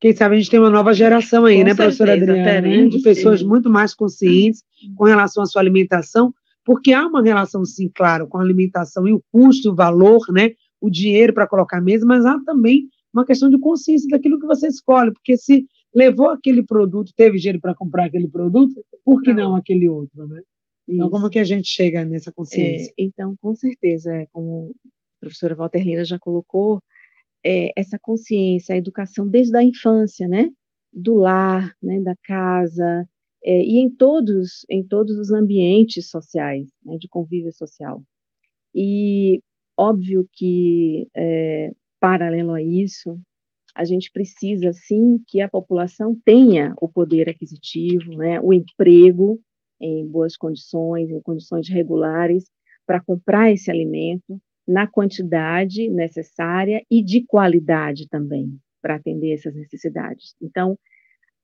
Quem 0.00 0.14
sabe 0.14 0.34
a 0.34 0.38
gente 0.38 0.50
tem 0.50 0.60
uma 0.60 0.70
nova 0.70 0.92
geração 0.92 1.44
aí, 1.44 1.58
Com 1.58 1.64
né, 1.64 1.74
certeza, 1.74 1.82
professora 1.82 2.12
Adriana? 2.12 2.60
Né? 2.60 2.88
De 2.88 3.00
pessoas 3.00 3.40
sim. 3.40 3.46
muito 3.46 3.70
mais 3.70 3.94
conscientes 3.94 4.62
com 4.94 5.04
relação 5.04 5.42
à 5.42 5.46
sua 5.46 5.62
alimentação, 5.62 6.34
porque 6.64 6.92
há 6.92 7.06
uma 7.06 7.22
relação, 7.22 7.64
sim, 7.64 7.90
claro, 7.94 8.26
com 8.26 8.38
a 8.38 8.42
alimentação 8.42 9.06
e 9.08 9.12
o 9.12 9.22
custo, 9.32 9.70
o 9.70 9.74
valor, 9.74 10.20
né? 10.30 10.50
O 10.80 10.90
dinheiro 10.90 11.32
para 11.32 11.46
colocar 11.46 11.80
mesmo, 11.80 12.08
mas 12.08 12.26
há 12.26 12.38
também 12.44 12.88
uma 13.12 13.24
questão 13.24 13.48
de 13.48 13.58
consciência 13.58 14.08
daquilo 14.10 14.38
que 14.38 14.46
você 14.46 14.66
escolhe, 14.68 15.12
porque 15.12 15.36
se 15.38 15.64
levou 15.94 16.28
aquele 16.28 16.62
produto, 16.62 17.12
teve 17.16 17.38
dinheiro 17.38 17.60
para 17.60 17.74
comprar 17.74 18.04
aquele 18.04 18.28
produto, 18.28 18.74
por 19.02 19.22
que 19.22 19.32
não 19.32 19.56
aquele 19.56 19.88
outro, 19.88 20.26
né? 20.26 20.42
Então, 20.88 21.10
como 21.10 21.28
que 21.30 21.38
a 21.38 21.44
gente 21.44 21.66
chega 21.68 22.04
nessa 22.04 22.30
consciência? 22.30 22.90
É, 22.90 23.02
então, 23.02 23.34
com 23.40 23.54
certeza, 23.54 24.12
é, 24.14 24.26
como 24.30 24.72
a 24.84 25.20
professora 25.20 25.54
Walter 25.54 25.82
Lira 25.82 26.04
já 26.04 26.18
colocou, 26.18 26.80
é, 27.46 27.70
essa 27.76 27.98
consciência, 27.98 28.74
a 28.74 28.78
educação 28.78 29.28
desde 29.28 29.56
a 29.56 29.62
infância, 29.62 30.26
né? 30.26 30.50
Do 30.92 31.14
lar, 31.14 31.72
né? 31.82 32.00
Da 32.00 32.16
casa, 32.24 33.08
é, 33.44 33.62
e 33.62 33.78
em 33.78 33.88
todos, 33.90 34.66
em 34.68 34.84
todos 34.86 35.16
os 35.18 35.30
ambientes 35.30 36.10
sociais, 36.10 36.68
né? 36.84 36.96
De 36.98 37.08
convívio 37.08 37.52
social. 37.52 38.02
E 38.74 39.40
óbvio 39.78 40.28
que, 40.32 41.08
é, 41.16 41.72
paralelo 42.00 42.52
a 42.52 42.62
isso, 42.62 43.18
a 43.74 43.84
gente 43.84 44.10
precisa, 44.10 44.72
sim, 44.72 45.18
que 45.28 45.40
a 45.40 45.48
população 45.48 46.18
tenha 46.24 46.74
o 46.80 46.88
poder 46.88 47.28
aquisitivo, 47.28 48.16
né? 48.16 48.40
O 48.40 48.52
emprego 48.52 49.40
em 49.80 50.06
boas 50.06 50.36
condições, 50.36 51.10
em 51.10 51.20
condições 51.20 51.68
regulares, 51.68 52.46
para 52.86 53.00
comprar 53.02 53.52
esse 53.52 53.70
alimento, 53.70 54.40
na 54.66 54.86
quantidade 54.86 55.88
necessária 55.88 56.82
e 56.90 57.02
de 57.02 57.24
qualidade 57.24 58.08
também, 58.08 58.58
para 58.82 58.96
atender 58.96 59.32
essas 59.32 59.54
necessidades. 59.54 60.34
Então, 60.42 60.78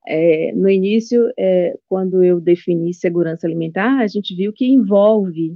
é, 0.05 0.51
no 0.53 0.69
início, 0.69 1.31
é, 1.37 1.77
quando 1.87 2.23
eu 2.23 2.41
defini 2.41 2.93
segurança 2.93 3.47
alimentar, 3.47 3.99
a 3.99 4.07
gente 4.07 4.35
viu 4.35 4.51
que 4.51 4.65
envolve 4.65 5.55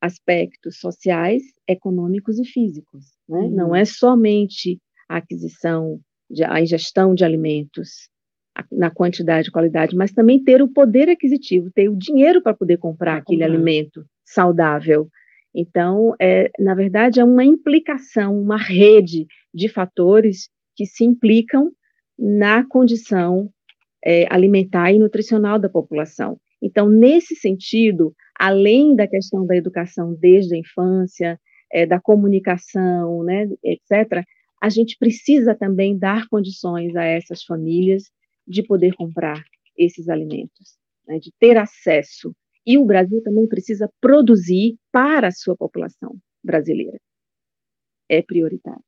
aspectos 0.00 0.78
sociais, 0.78 1.42
econômicos 1.66 2.38
e 2.38 2.44
físicos. 2.44 3.06
Né? 3.28 3.38
Uhum. 3.38 3.50
Não 3.50 3.74
é 3.74 3.84
somente 3.84 4.78
a 5.08 5.16
aquisição, 5.18 6.00
de, 6.28 6.44
a 6.44 6.60
ingestão 6.60 7.14
de 7.14 7.24
alimentos 7.24 8.08
na 8.70 8.90
quantidade 8.90 9.48
e 9.48 9.50
qualidade, 9.50 9.96
mas 9.96 10.12
também 10.12 10.42
ter 10.42 10.62
o 10.62 10.68
poder 10.68 11.08
aquisitivo, 11.08 11.70
ter 11.72 11.88
o 11.88 11.96
dinheiro 11.96 12.42
para 12.42 12.54
poder 12.54 12.76
comprar 12.76 13.16
aquele 13.16 13.42
alimento 13.42 14.04
saudável. 14.24 15.08
Então, 15.54 16.14
é, 16.20 16.50
na 16.58 16.74
verdade, 16.74 17.20
é 17.20 17.24
uma 17.24 17.44
implicação, 17.44 18.40
uma 18.40 18.56
rede 18.56 19.26
de 19.52 19.68
fatores 19.68 20.48
que 20.74 20.84
se 20.84 21.04
implicam 21.04 21.70
na 22.18 22.66
condição 22.66 23.50
é, 24.04 24.26
alimentar 24.28 24.92
e 24.92 24.98
nutricional 24.98 25.58
da 25.58 25.68
população. 25.68 26.38
Então, 26.60 26.88
nesse 26.88 27.36
sentido, 27.36 28.14
além 28.38 28.96
da 28.96 29.06
questão 29.06 29.46
da 29.46 29.56
educação 29.56 30.14
desde 30.14 30.54
a 30.54 30.58
infância, 30.58 31.38
é, 31.72 31.86
da 31.86 32.00
comunicação, 32.00 33.22
né, 33.22 33.48
etc., 33.62 34.24
a 34.62 34.68
gente 34.68 34.96
precisa 34.98 35.54
também 35.54 35.98
dar 35.98 36.26
condições 36.28 36.96
a 36.96 37.04
essas 37.04 37.44
famílias 37.44 38.04
de 38.46 38.62
poder 38.62 38.94
comprar 38.94 39.42
esses 39.76 40.08
alimentos, 40.08 40.78
né, 41.06 41.18
de 41.18 41.30
ter 41.38 41.56
acesso. 41.56 42.34
E 42.66 42.78
o 42.78 42.84
Brasil 42.84 43.22
também 43.22 43.46
precisa 43.46 43.90
produzir 44.00 44.76
para 44.90 45.28
a 45.28 45.32
sua 45.32 45.56
população 45.56 46.16
brasileira. 46.42 46.98
É 48.08 48.22
prioritário. 48.22 48.82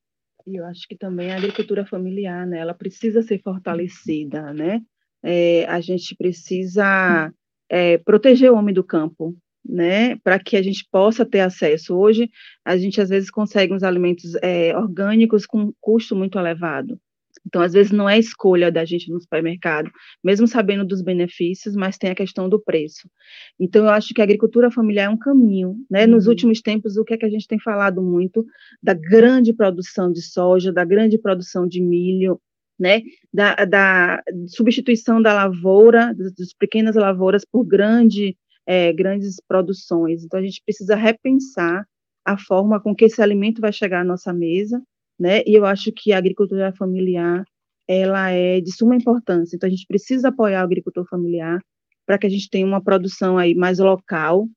E 0.46 0.56
eu 0.56 0.64
acho 0.64 0.86
que 0.88 0.96
também 0.96 1.32
a 1.32 1.36
agricultura 1.36 1.84
familiar, 1.84 2.46
né, 2.46 2.58
ela 2.58 2.72
precisa 2.74 3.20
ser 3.22 3.40
fortalecida, 3.42 4.52
né? 4.52 4.80
É, 5.22 5.64
a 5.66 5.80
gente 5.80 6.14
precisa 6.14 7.32
é, 7.68 7.98
proteger 7.98 8.52
o 8.52 8.54
homem 8.54 8.72
do 8.72 8.84
campo, 8.84 9.36
né, 9.64 10.16
para 10.18 10.38
que 10.38 10.56
a 10.56 10.62
gente 10.62 10.86
possa 10.90 11.26
ter 11.26 11.40
acesso. 11.40 11.96
Hoje, 11.96 12.30
a 12.64 12.76
gente 12.76 13.00
às 13.00 13.08
vezes 13.08 13.30
consegue 13.30 13.74
uns 13.74 13.82
alimentos 13.82 14.36
é, 14.36 14.76
orgânicos 14.76 15.44
com 15.44 15.72
custo 15.80 16.14
muito 16.14 16.38
elevado. 16.38 17.00
Então, 17.46 17.62
às 17.62 17.72
vezes, 17.72 17.92
não 17.92 18.08
é 18.08 18.18
escolha 18.18 18.70
da 18.72 18.84
gente 18.84 19.10
no 19.10 19.20
supermercado, 19.20 19.90
mesmo 20.22 20.46
sabendo 20.48 20.84
dos 20.84 21.00
benefícios, 21.00 21.76
mas 21.76 21.96
tem 21.96 22.10
a 22.10 22.14
questão 22.14 22.48
do 22.48 22.60
preço. 22.60 23.08
Então, 23.58 23.84
eu 23.84 23.90
acho 23.90 24.12
que 24.12 24.20
a 24.20 24.24
agricultura 24.24 24.70
familiar 24.70 25.04
é 25.04 25.08
um 25.08 25.18
caminho. 25.18 25.76
Né? 25.90 26.04
Uhum. 26.04 26.12
Nos 26.12 26.26
últimos 26.26 26.60
tempos, 26.60 26.96
o 26.96 27.04
que 27.04 27.14
é 27.14 27.16
que 27.16 27.24
a 27.26 27.30
gente 27.30 27.46
tem 27.46 27.58
falado 27.60 28.02
muito? 28.02 28.44
Da 28.82 28.94
grande 28.94 29.52
produção 29.52 30.10
de 30.12 30.22
soja, 30.22 30.72
da 30.72 30.84
grande 30.84 31.18
produção 31.18 31.66
de 31.66 31.80
milho, 31.80 32.40
né, 32.78 33.00
da, 33.32 33.54
da 33.64 34.22
substituição 34.48 35.22
da 35.22 35.32
lavoura, 35.32 36.12
das, 36.14 36.34
das 36.34 36.52
pequenas 36.52 36.94
lavouras 36.94 37.44
por 37.44 37.64
grande, 37.64 38.36
é, 38.66 38.92
grandes 38.92 39.40
produções. 39.48 40.24
Então, 40.24 40.40
a 40.40 40.42
gente 40.42 40.62
precisa 40.64 40.94
repensar 40.94 41.86
a 42.24 42.36
forma 42.36 42.80
com 42.80 42.94
que 42.94 43.04
esse 43.04 43.22
alimento 43.22 43.60
vai 43.60 43.72
chegar 43.72 44.00
à 44.00 44.04
nossa 44.04 44.32
mesa, 44.32 44.82
né, 45.18 45.42
e 45.46 45.54
eu 45.54 45.64
acho 45.64 45.92
que 45.92 46.12
a 46.12 46.18
agricultura 46.18 46.72
familiar, 46.72 47.44
ela 47.88 48.30
é 48.30 48.60
de 48.60 48.72
suma 48.72 48.96
importância. 48.96 49.56
Então, 49.56 49.66
a 49.66 49.70
gente 49.70 49.86
precisa 49.86 50.28
apoiar 50.28 50.62
o 50.62 50.64
agricultor 50.64 51.06
familiar 51.08 51.60
para 52.06 52.18
que 52.18 52.26
a 52.26 52.30
gente 52.30 52.50
tenha 52.50 52.66
uma 52.66 52.82
produção 52.82 53.38
aí 53.38 53.54
mais 53.54 53.78
local, 53.78 54.48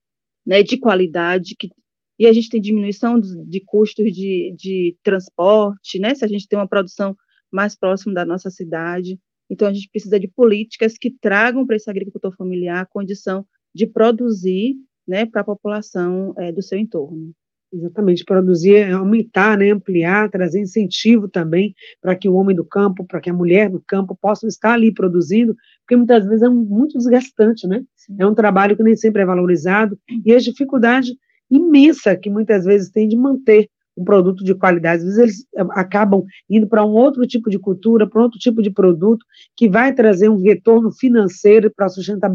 né, 0.46 0.64
de 0.64 0.78
qualidade, 0.78 1.56
que, 1.58 1.70
e 2.18 2.28
a 2.28 2.34
gente 2.34 2.50
tem 2.50 2.62
diminuição 2.62 3.20
de, 3.20 3.62
custos 3.66 4.12
de, 4.12 4.54
de 4.58 4.98
transporte, 5.04 6.00
né, 6.00 6.14
se 6.16 6.26
a 6.26 6.28
gente 6.28 6.48
tem 6.48 6.60
uma 6.60 6.68
produção 6.68 7.16
mais 7.52 7.76
próximo 7.76 8.14
da 8.14 8.26
nossa 8.26 8.50
cidade. 8.50 9.20
Então, 9.50 9.68
a 9.68 9.74
gente 9.74 9.90
precisa 9.90 10.20
de 10.20 10.28
políticas 10.28 10.98
que 10.98 11.10
tragam 11.10 11.66
para 11.66 11.76
esse 11.76 11.90
agricultor 11.90 12.36
familiar 12.36 12.82
a 12.82 12.86
condição 12.86 13.46
de 13.74 13.88
produzir 13.88 14.76
né, 15.08 15.26
para 15.26 15.42
a 15.42 15.46
população 15.46 16.34
é, 16.38 16.52
do 16.52 16.62
seu 16.62 16.78
entorno. 16.78 17.34
Exatamente, 17.72 18.26
produzir, 18.26 18.76
é 18.78 18.92
aumentar, 18.92 19.56
né, 19.56 19.70
ampliar, 19.70 20.28
trazer 20.32 20.60
incentivo 20.60 21.28
também 21.28 21.76
para 22.02 22.16
que 22.16 22.28
o 22.28 22.34
homem 22.34 22.56
do 22.56 22.66
campo, 22.66 23.06
para 23.06 23.22
que 23.22 23.30
a 23.30 23.34
mulher 23.34 23.70
do 23.70 23.80
campo 23.88 24.18
possam 24.20 24.50
estar 24.50 24.74
ali 24.74 24.92
produzindo, 24.92 25.56
porque 25.82 25.96
muitas 25.96 26.26
vezes 26.26 26.42
é 26.42 26.50
um, 26.50 26.56
muito 26.56 26.98
desgastante, 26.98 27.68
né? 27.68 27.84
Sim. 27.96 28.16
É 28.18 28.26
um 28.26 28.34
trabalho 28.34 28.76
que 28.76 28.82
nem 28.82 28.96
sempre 28.96 29.22
é 29.22 29.26
valorizado 29.26 30.00
e 30.26 30.34
a 30.34 30.40
dificuldade 30.40 31.14
imensa 31.50 32.16
que 32.16 32.30
muitas 32.30 32.66
vezes 32.66 32.90
tem 32.90 33.08
de 33.08 33.16
manter 33.16 33.70
um 33.96 34.04
produto 34.04 34.44
de 34.44 34.56
qualidade. 34.56 35.04
Às 35.04 35.04
vezes 35.04 35.20
eles 35.20 35.48
eh, 35.56 35.68
acabam 35.72 36.24
indo 36.50 36.68
para 36.68 36.84
um 36.84 36.92
outro 36.92 37.28
tipo 37.28 37.52
de 37.52 37.60
cultura, 37.60 38.10
para 38.10 38.22
outro 38.22 38.40
tipo 38.40 38.64
de 38.64 38.72
produto, 38.72 39.24
que 39.56 39.70
vai 39.70 39.94
trazer 39.94 40.28
um 40.30 40.42
retorno 40.42 40.92
financeiro 40.92 41.72
para 41.76 41.88
sustentar, 41.90 42.32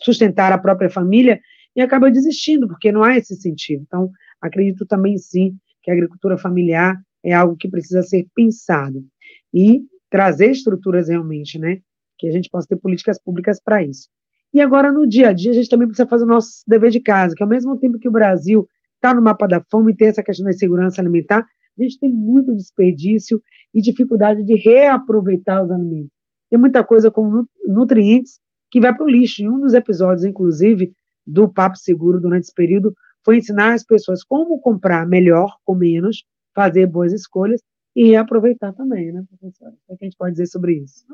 sustentar 0.00 0.52
a 0.52 0.58
própria 0.58 0.90
família, 0.90 1.40
e 1.76 1.80
acaba 1.80 2.10
desistindo, 2.10 2.68
porque 2.68 2.92
não 2.92 3.02
há 3.02 3.16
esse 3.16 3.34
sentido. 3.34 3.82
Então, 3.86 4.10
acredito 4.46 4.84
também 4.86 5.16
sim 5.16 5.56
que 5.82 5.90
a 5.90 5.94
agricultura 5.94 6.36
familiar 6.36 6.96
é 7.24 7.32
algo 7.32 7.56
que 7.56 7.68
precisa 7.68 8.02
ser 8.02 8.26
pensado. 8.34 9.04
E 9.52 9.82
trazer 10.10 10.50
estruturas 10.50 11.08
realmente, 11.08 11.58
né? 11.58 11.78
Que 12.18 12.28
a 12.28 12.30
gente 12.30 12.48
possa 12.50 12.68
ter 12.68 12.76
políticas 12.76 13.18
públicas 13.20 13.60
para 13.60 13.82
isso. 13.82 14.08
E 14.52 14.60
agora, 14.60 14.92
no 14.92 15.06
dia 15.06 15.30
a 15.30 15.32
dia, 15.32 15.50
a 15.50 15.54
gente 15.54 15.68
também 15.68 15.88
precisa 15.88 16.08
fazer 16.08 16.24
o 16.24 16.28
nosso 16.28 16.62
dever 16.66 16.90
de 16.90 17.00
casa, 17.00 17.34
que 17.34 17.42
ao 17.42 17.48
mesmo 17.48 17.76
tempo 17.78 17.98
que 17.98 18.08
o 18.08 18.12
Brasil 18.12 18.68
está 18.94 19.12
no 19.12 19.20
mapa 19.20 19.48
da 19.48 19.60
fome 19.70 19.92
e 19.92 19.96
tem 19.96 20.08
essa 20.08 20.22
questão 20.22 20.46
da 20.46 20.52
segurança 20.52 21.00
alimentar, 21.00 21.44
a 21.78 21.82
gente 21.82 21.98
tem 21.98 22.08
muito 22.08 22.54
desperdício 22.54 23.42
e 23.74 23.80
dificuldade 23.82 24.44
de 24.44 24.54
reaproveitar 24.54 25.64
os 25.64 25.70
alimentos. 25.70 26.12
Tem 26.48 26.58
muita 26.58 26.84
coisa 26.84 27.10
com 27.10 27.44
nutrientes 27.66 28.38
que 28.70 28.80
vai 28.80 28.94
para 28.94 29.04
o 29.04 29.08
lixo. 29.08 29.42
Em 29.42 29.48
um 29.48 29.58
dos 29.58 29.74
episódios, 29.74 30.24
inclusive, 30.24 30.92
do 31.26 31.48
Papo 31.48 31.76
Seguro 31.76 32.20
durante 32.20 32.44
esse 32.44 32.54
período, 32.54 32.94
foi 33.24 33.38
ensinar 33.38 33.74
as 33.74 33.84
pessoas 33.84 34.22
como 34.22 34.60
comprar 34.60 35.06
melhor 35.06 35.56
com 35.64 35.74
menos, 35.74 36.24
fazer 36.54 36.86
boas 36.86 37.12
escolhas 37.12 37.60
e 37.96 38.10
reaproveitar 38.10 38.72
também, 38.72 39.12
né, 39.12 39.24
professora? 39.28 39.74
O 39.88 39.96
que 39.96 40.04
a 40.04 40.06
gente 40.06 40.16
pode 40.16 40.32
dizer 40.32 40.46
sobre 40.46 40.74
isso? 40.74 41.04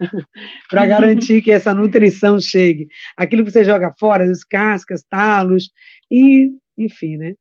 para 0.68 0.86
garantir 0.86 1.42
que 1.42 1.52
essa 1.52 1.72
nutrição 1.72 2.40
chegue. 2.40 2.88
Aquilo 3.16 3.44
que 3.44 3.50
você 3.50 3.64
joga 3.64 3.94
fora, 3.98 4.24
as 4.24 4.44
cascas, 4.44 5.04
talos, 5.04 5.70
e 6.10 6.52
enfim, 6.76 7.16
né? 7.16 7.34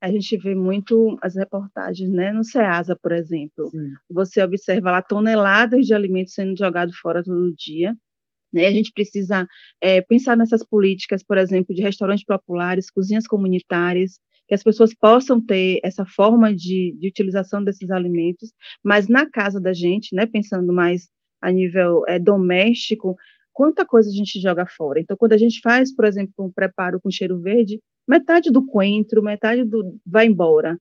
A 0.00 0.10
gente 0.10 0.36
vê 0.36 0.54
muito 0.54 1.18
as 1.22 1.34
reportagens, 1.34 2.10
né, 2.10 2.30
no 2.30 2.44
Ceasa, 2.44 2.94
por 2.94 3.10
exemplo. 3.10 3.70
Sim. 3.70 3.90
Você 4.10 4.42
observa 4.42 4.90
lá 4.90 5.00
toneladas 5.00 5.86
de 5.86 5.94
alimentos 5.94 6.34
sendo 6.34 6.56
jogados 6.56 6.96
fora 6.98 7.24
todo 7.24 7.54
dia. 7.56 7.96
Né? 8.54 8.66
A 8.66 8.72
gente 8.72 8.92
precisa 8.92 9.46
é, 9.80 10.00
pensar 10.00 10.36
nessas 10.36 10.64
políticas, 10.64 11.22
por 11.22 11.36
exemplo, 11.36 11.74
de 11.74 11.82
restaurantes 11.82 12.24
populares, 12.24 12.90
cozinhas 12.90 13.26
comunitárias, 13.26 14.18
que 14.46 14.54
as 14.54 14.62
pessoas 14.62 14.94
possam 14.94 15.44
ter 15.44 15.80
essa 15.82 16.04
forma 16.04 16.54
de, 16.54 16.96
de 16.98 17.08
utilização 17.08 17.64
desses 17.64 17.90
alimentos, 17.90 18.52
mas 18.82 19.08
na 19.08 19.28
casa 19.28 19.60
da 19.60 19.72
gente, 19.72 20.14
né, 20.14 20.26
pensando 20.26 20.72
mais 20.72 21.08
a 21.40 21.50
nível 21.50 22.02
é, 22.06 22.18
doméstico, 22.18 23.16
quanta 23.52 23.84
coisa 23.86 24.10
a 24.10 24.12
gente 24.12 24.40
joga 24.40 24.66
fora. 24.66 25.00
Então, 25.00 25.16
quando 25.16 25.32
a 25.32 25.38
gente 25.38 25.60
faz, 25.60 25.94
por 25.94 26.04
exemplo, 26.04 26.32
um 26.38 26.52
preparo 26.52 27.00
com 27.00 27.10
cheiro 27.10 27.40
verde, 27.40 27.80
metade 28.06 28.50
do 28.50 28.64
coentro, 28.64 29.22
metade 29.22 29.64
do 29.64 29.98
vai 30.06 30.26
embora. 30.26 30.78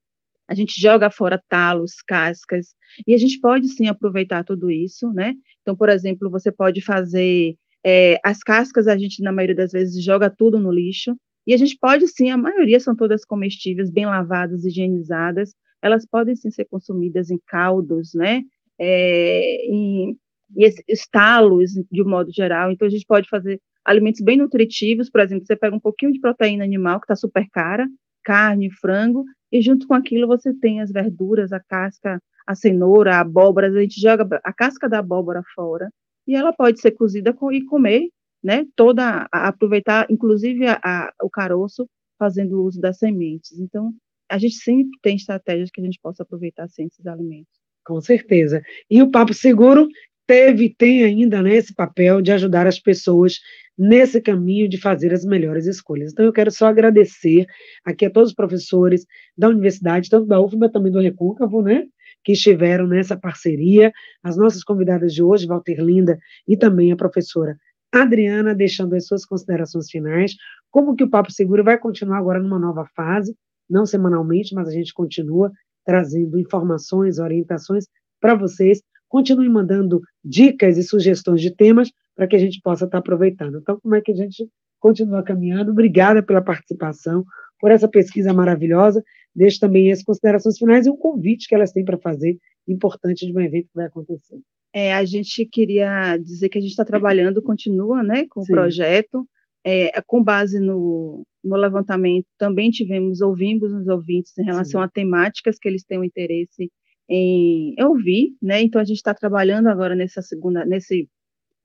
A 0.48 0.54
gente 0.54 0.80
joga 0.80 1.10
fora 1.10 1.42
talos, 1.48 2.02
cascas, 2.06 2.76
e 3.08 3.14
a 3.14 3.18
gente 3.18 3.40
pode 3.40 3.68
sim 3.70 3.88
aproveitar 3.88 4.44
tudo 4.44 4.70
isso, 4.70 5.12
né? 5.14 5.34
Então, 5.62 5.76
por 5.76 5.88
exemplo, 5.90 6.30
você 6.30 6.52
pode 6.52 6.82
fazer 6.82 7.56
é, 7.86 8.20
as 8.24 8.40
cascas, 8.40 8.88
a 8.88 8.98
gente, 8.98 9.22
na 9.22 9.32
maioria 9.32 9.56
das 9.56 9.72
vezes, 9.72 10.04
joga 10.04 10.30
tudo 10.30 10.60
no 10.60 10.72
lixo, 10.72 11.16
e 11.46 11.54
a 11.54 11.58
gente 11.58 11.78
pode 11.78 12.08
sim, 12.08 12.30
a 12.30 12.38
maioria 12.38 12.80
são 12.80 12.96
todas 12.96 13.26
comestíveis, 13.26 13.92
bem 13.92 14.06
lavadas, 14.06 14.64
higienizadas, 14.64 15.54
elas 15.82 16.06
podem 16.06 16.36
sim 16.36 16.50
ser 16.50 16.66
consumidas 16.66 17.30
em 17.30 17.40
caldos, 17.46 18.14
né? 18.14 18.42
É, 18.80 19.66
em, 19.68 20.18
e 20.56 20.70
estalos, 20.88 21.72
de 21.92 22.02
um 22.02 22.10
modo 22.10 22.32
geral. 22.32 22.72
Então, 22.72 22.88
a 22.88 22.92
gente 22.92 23.06
pode 23.06 23.28
fazer 23.28 23.60
alimentos 23.84 24.22
bem 24.22 24.38
nutritivos, 24.38 25.10
por 25.10 25.20
exemplo, 25.20 25.46
você 25.46 25.56
pega 25.56 25.76
um 25.76 25.80
pouquinho 25.80 26.14
de 26.14 26.20
proteína 26.20 26.64
animal, 26.64 27.00
que 27.00 27.06
está 27.06 27.16
super 27.16 27.46
cara, 27.52 27.88
carne, 28.24 28.72
frango, 28.72 29.26
e 29.52 29.62
junto 29.62 29.88
com 29.88 29.94
aquilo 29.94 30.28
você 30.28 30.54
tem 30.54 30.80
as 30.80 30.92
verduras, 30.92 31.52
a 31.52 31.60
casca, 31.60 32.20
a 32.48 32.56
cenoura, 32.56 33.16
a 33.16 33.20
abóbora, 33.20 33.68
a 33.68 33.82
gente 33.82 34.00
joga 34.00 34.40
a 34.44 34.54
casca 34.54 34.88
da 34.88 35.00
abóbora 35.00 35.44
fora, 35.54 35.90
e 36.28 36.36
ela 36.36 36.54
pode 36.54 36.80
ser 36.80 36.92
cozida 36.92 37.34
com, 37.34 37.52
e 37.52 37.66
comer, 37.66 38.08
né, 38.44 38.66
toda, 38.76 39.28
a, 39.32 39.48
aproveitar, 39.48 40.08
inclusive 40.10 40.66
a, 40.68 40.80
a, 40.84 41.14
o 41.22 41.30
caroço, 41.30 41.88
fazendo 42.18 42.64
uso 42.64 42.80
das 42.80 42.98
sementes. 42.98 43.58
Então, 43.60 43.94
a 44.30 44.38
gente 44.38 44.56
sempre 44.56 44.98
tem 45.02 45.16
estratégias 45.16 45.70
que 45.72 45.82
a 45.82 45.84
gente 45.84 46.00
possa 46.02 46.24
aproveitar 46.24 46.68
sem 46.70 46.88
esses 46.88 47.06
alimentos. 47.06 47.52
Com 47.86 48.00
certeza. 48.02 48.62
E 48.90 49.02
o 49.02 49.12
Papo 49.12 49.34
Seguro 49.34 49.88
teve, 50.26 50.74
tem 50.74 51.04
ainda 51.04 51.42
né, 51.42 51.56
esse 51.56 51.74
papel 51.74 52.22
de 52.22 52.32
ajudar 52.32 52.66
as 52.66 52.80
pessoas 52.80 53.40
nesse 53.78 54.22
caminho 54.22 54.70
de 54.70 54.78
fazer 54.78 55.14
as 55.14 55.26
melhores 55.26 55.66
escolhas. 55.66 56.12
Então, 56.12 56.26
eu 56.26 56.34
quero 56.34 56.52
só 56.52 56.68
agradecer 56.68 57.46
aqui 57.84 58.06
a 58.06 58.10
todos 58.10 58.30
os 58.30 58.36
professores 58.36 59.06
da 59.38 59.50
universidade, 59.50 60.10
tanto 60.10 60.28
da 60.28 60.40
UFBA 60.40 60.70
também 60.70 60.92
do 60.92 61.00
Recôncavo, 61.00 61.62
né, 61.62 61.86
que 62.24 62.32
estiveram 62.34 62.88
nessa 62.88 63.18
parceria, 63.18 63.92
as 64.24 64.38
nossas 64.38 64.64
convidadas 64.64 65.14
de 65.14 65.22
hoje, 65.22 65.48
Walter 65.48 65.80
Linda, 65.80 66.18
e 66.48 66.58
também 66.58 66.92
a 66.92 66.96
professora 66.96 67.58
Adriana, 67.92 68.56
deixando 68.56 68.96
as 68.96 69.06
suas 69.06 69.26
considerações 69.26 69.90
finais, 69.90 70.36
como 70.72 70.96
que 70.96 71.04
o 71.04 71.10
Papo 71.10 71.32
Seguro 71.32 71.64
vai 71.64 71.78
continuar 71.78 72.18
agora 72.18 72.42
numa 72.42 72.58
nova 72.58 72.86
fase, 72.96 73.36
não 73.70 73.86
semanalmente, 73.86 74.56
mas 74.56 74.68
a 74.68 74.72
gente 74.72 74.94
continua 74.94 75.52
trazendo 75.86 76.40
informações, 76.40 77.20
orientações 77.20 77.86
para 78.20 78.34
vocês. 78.34 78.82
Continue 79.08 79.48
mandando 79.50 80.02
dicas 80.24 80.78
e 80.78 80.84
sugestões 80.84 81.42
de 81.42 81.56
temas 81.56 81.92
para 82.16 82.28
que 82.28 82.36
a 82.36 82.40
gente 82.40 82.60
possa 82.62 82.86
estar 82.86 82.98
aproveitando. 82.98 83.60
Então, 83.60 83.80
como 83.80 83.94
é 83.94 84.02
que 84.02 84.12
a 84.12 84.16
gente 84.16 84.50
continua 84.84 85.24
caminhando? 85.24 85.72
Obrigada 85.72 86.22
pela 86.22 86.42
participação, 86.42 87.24
por 87.58 87.72
essa 87.72 87.88
pesquisa 87.88 88.34
maravilhosa. 88.34 89.02
Deixo 89.34 89.58
também 89.58 89.90
as 89.90 90.04
considerações 90.04 90.58
finais 90.58 90.86
e 90.86 90.90
um 90.90 90.98
convite 90.98 91.48
que 91.48 91.56
elas 91.56 91.72
têm 91.72 91.86
para 91.86 91.98
fazer, 91.98 92.38
importante 92.68 93.26
de 93.26 93.34
um 93.34 93.40
evento 93.40 93.68
que 93.68 93.76
vai 93.76 93.86
acontecer. 93.86 94.38
É, 94.74 94.94
a 94.94 95.06
gente 95.06 95.46
queria 95.46 96.18
dizer 96.18 96.50
que 96.50 96.58
a 96.58 96.62
gente 96.62 96.72
está 96.72 96.84
trabalhando, 96.84 97.42
continua 97.42 98.04
né, 98.04 98.26
com 98.30 98.42
Sim. 98.42 98.52
o 98.52 98.56
projeto, 98.56 99.26
é, 99.64 100.02
com 100.02 100.22
base 100.22 100.60
no, 100.60 101.26
no, 101.42 101.56
levantamento, 101.56 102.26
também 102.38 102.70
tivemos, 102.70 103.22
ouvimos 103.22 103.72
os 103.72 103.88
ouvintes 103.88 104.38
em 104.38 104.44
relação 104.44 104.82
Sim. 104.82 104.86
a 104.86 104.90
temáticas 104.90 105.58
que 105.58 105.70
eles 105.70 105.86
têm 105.86 106.00
um 106.00 106.04
interesse 106.04 106.70
em 107.08 107.76
ouvir, 107.82 108.36
né? 108.42 108.62
Então 108.62 108.82
a 108.82 108.84
gente 108.84 108.98
está 108.98 109.14
trabalhando 109.14 109.68
agora 109.68 109.96
nessa 109.96 110.22
segunda, 110.22 110.66
nesse 110.66 111.08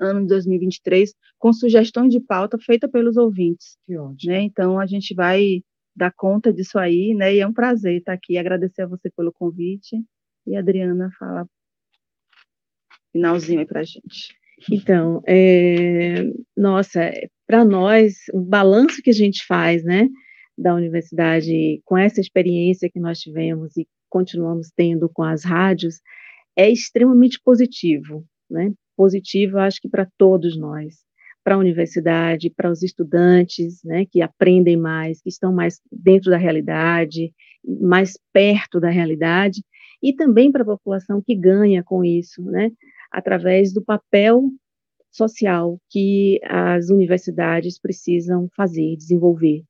ano 0.01 0.23
de 0.23 0.29
2023 0.29 1.15
com 1.39 1.53
sugestões 1.53 2.13
de 2.13 2.21
pauta 2.21 2.59
feita 2.59 2.89
pelos 2.89 3.17
ouvintes. 3.17 3.77
Que 3.87 3.97
ótimo. 3.97 4.33
Né? 4.33 4.43
Então 4.43 4.79
a 4.79 4.87
gente 4.87 5.15
vai 5.15 5.63
dar 5.95 6.13
conta 6.13 6.53
disso 6.53 6.79
aí, 6.79 7.13
né? 7.15 7.35
E 7.35 7.41
é 7.41 7.47
um 7.47 7.53
prazer 7.53 7.99
estar 7.99 8.13
aqui, 8.13 8.39
agradecer 8.39 8.83
a 8.83 8.87
você 8.87 9.11
pelo 9.11 9.33
convite 9.33 9.97
e 10.47 10.57
a 10.57 10.61
Adriana 10.61 11.11
fala 11.19 11.47
finalzinho 13.13 13.61
aí 13.61 13.67
para 13.67 13.81
a 13.81 13.85
gente. 13.85 14.37
Então, 14.71 15.23
é, 15.27 16.25
nossa, 16.57 17.11
para 17.47 17.65
nós, 17.65 18.15
o 18.33 18.41
balanço 18.41 19.03
que 19.03 19.11
a 19.11 19.15
gente 19.15 19.45
faz, 19.47 19.85
né, 19.85 20.09
da 20.57 20.75
universidade, 20.75 21.81
com 21.85 21.97
essa 21.97 22.21
experiência 22.21 22.91
que 22.91 22.99
nós 22.99 23.21
tivemos 23.21 23.77
e 23.77 23.87
continuamos 24.09 24.71
tendo 24.75 25.09
com 25.09 25.23
as 25.23 25.45
rádios, 25.45 26.01
é 26.57 26.69
extremamente 26.69 27.41
positivo, 27.45 28.25
né? 28.51 28.73
Positivo, 28.99 29.59
acho 29.59 29.81
que 29.81 29.89
para 29.89 30.09
todos 30.19 30.59
nós, 30.59 30.97
para 31.45 31.55
a 31.55 31.59
universidade, 31.59 32.51
para 32.51 32.69
os 32.69 32.83
estudantes, 32.83 33.81
né, 33.85 34.05
que 34.05 34.21
aprendem 34.21 34.77
mais, 34.77 35.23
que 35.23 35.29
estão 35.29 35.53
mais 35.53 35.81
dentro 35.91 36.33
da 36.33 36.37
realidade, 36.37 37.33
mais 37.81 38.19
perto 38.33 38.81
da 38.81 38.91
realidade, 38.91 39.63
e 40.03 40.13
também 40.13 40.51
para 40.51 40.63
a 40.63 40.67
população 40.67 41.23
que 41.25 41.37
ganha 41.37 41.85
com 41.85 42.05
isso, 42.05 42.43
né? 42.43 42.73
através 43.11 43.73
do 43.73 43.83
papel 43.83 44.51
social 45.11 45.81
que 45.89 46.41
as 46.45 46.91
universidades 46.91 47.79
precisam 47.79 48.49
fazer, 48.57 48.97
desenvolver. 48.97 49.63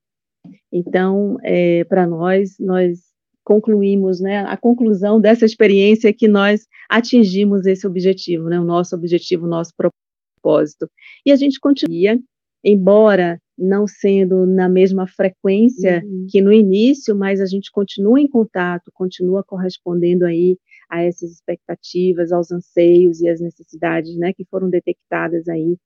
Então, 0.72 1.36
é, 1.42 1.84
para 1.84 2.06
nós, 2.06 2.56
nós 2.58 3.07
concluímos, 3.48 4.20
né, 4.20 4.40
a 4.40 4.58
conclusão 4.58 5.18
dessa 5.18 5.46
experiência 5.46 6.08
é 6.08 6.12
que 6.12 6.28
nós 6.28 6.66
atingimos 6.86 7.64
esse 7.64 7.86
objetivo, 7.86 8.50
né, 8.50 8.60
o 8.60 8.64
nosso 8.64 8.94
objetivo, 8.94 9.46
o 9.46 9.48
nosso 9.48 9.72
propósito. 9.74 10.86
E 11.24 11.32
a 11.32 11.36
gente 11.36 11.58
continua, 11.58 12.18
embora 12.62 13.40
não 13.56 13.86
sendo 13.86 14.44
na 14.44 14.68
mesma 14.68 15.06
frequência 15.06 16.02
uhum. 16.04 16.26
que 16.28 16.42
no 16.42 16.52
início, 16.52 17.16
mas 17.16 17.40
a 17.40 17.46
gente 17.46 17.72
continua 17.72 18.20
em 18.20 18.28
contato, 18.28 18.90
continua 18.92 19.42
correspondendo 19.42 20.26
aí 20.26 20.58
a 20.90 21.02
essas 21.02 21.32
expectativas, 21.32 22.30
aos 22.30 22.52
anseios 22.52 23.22
e 23.22 23.30
às 23.30 23.40
necessidades, 23.40 24.14
né, 24.18 24.34
que 24.34 24.44
foram 24.44 24.68
detectadas 24.68 25.48
aí 25.48 25.78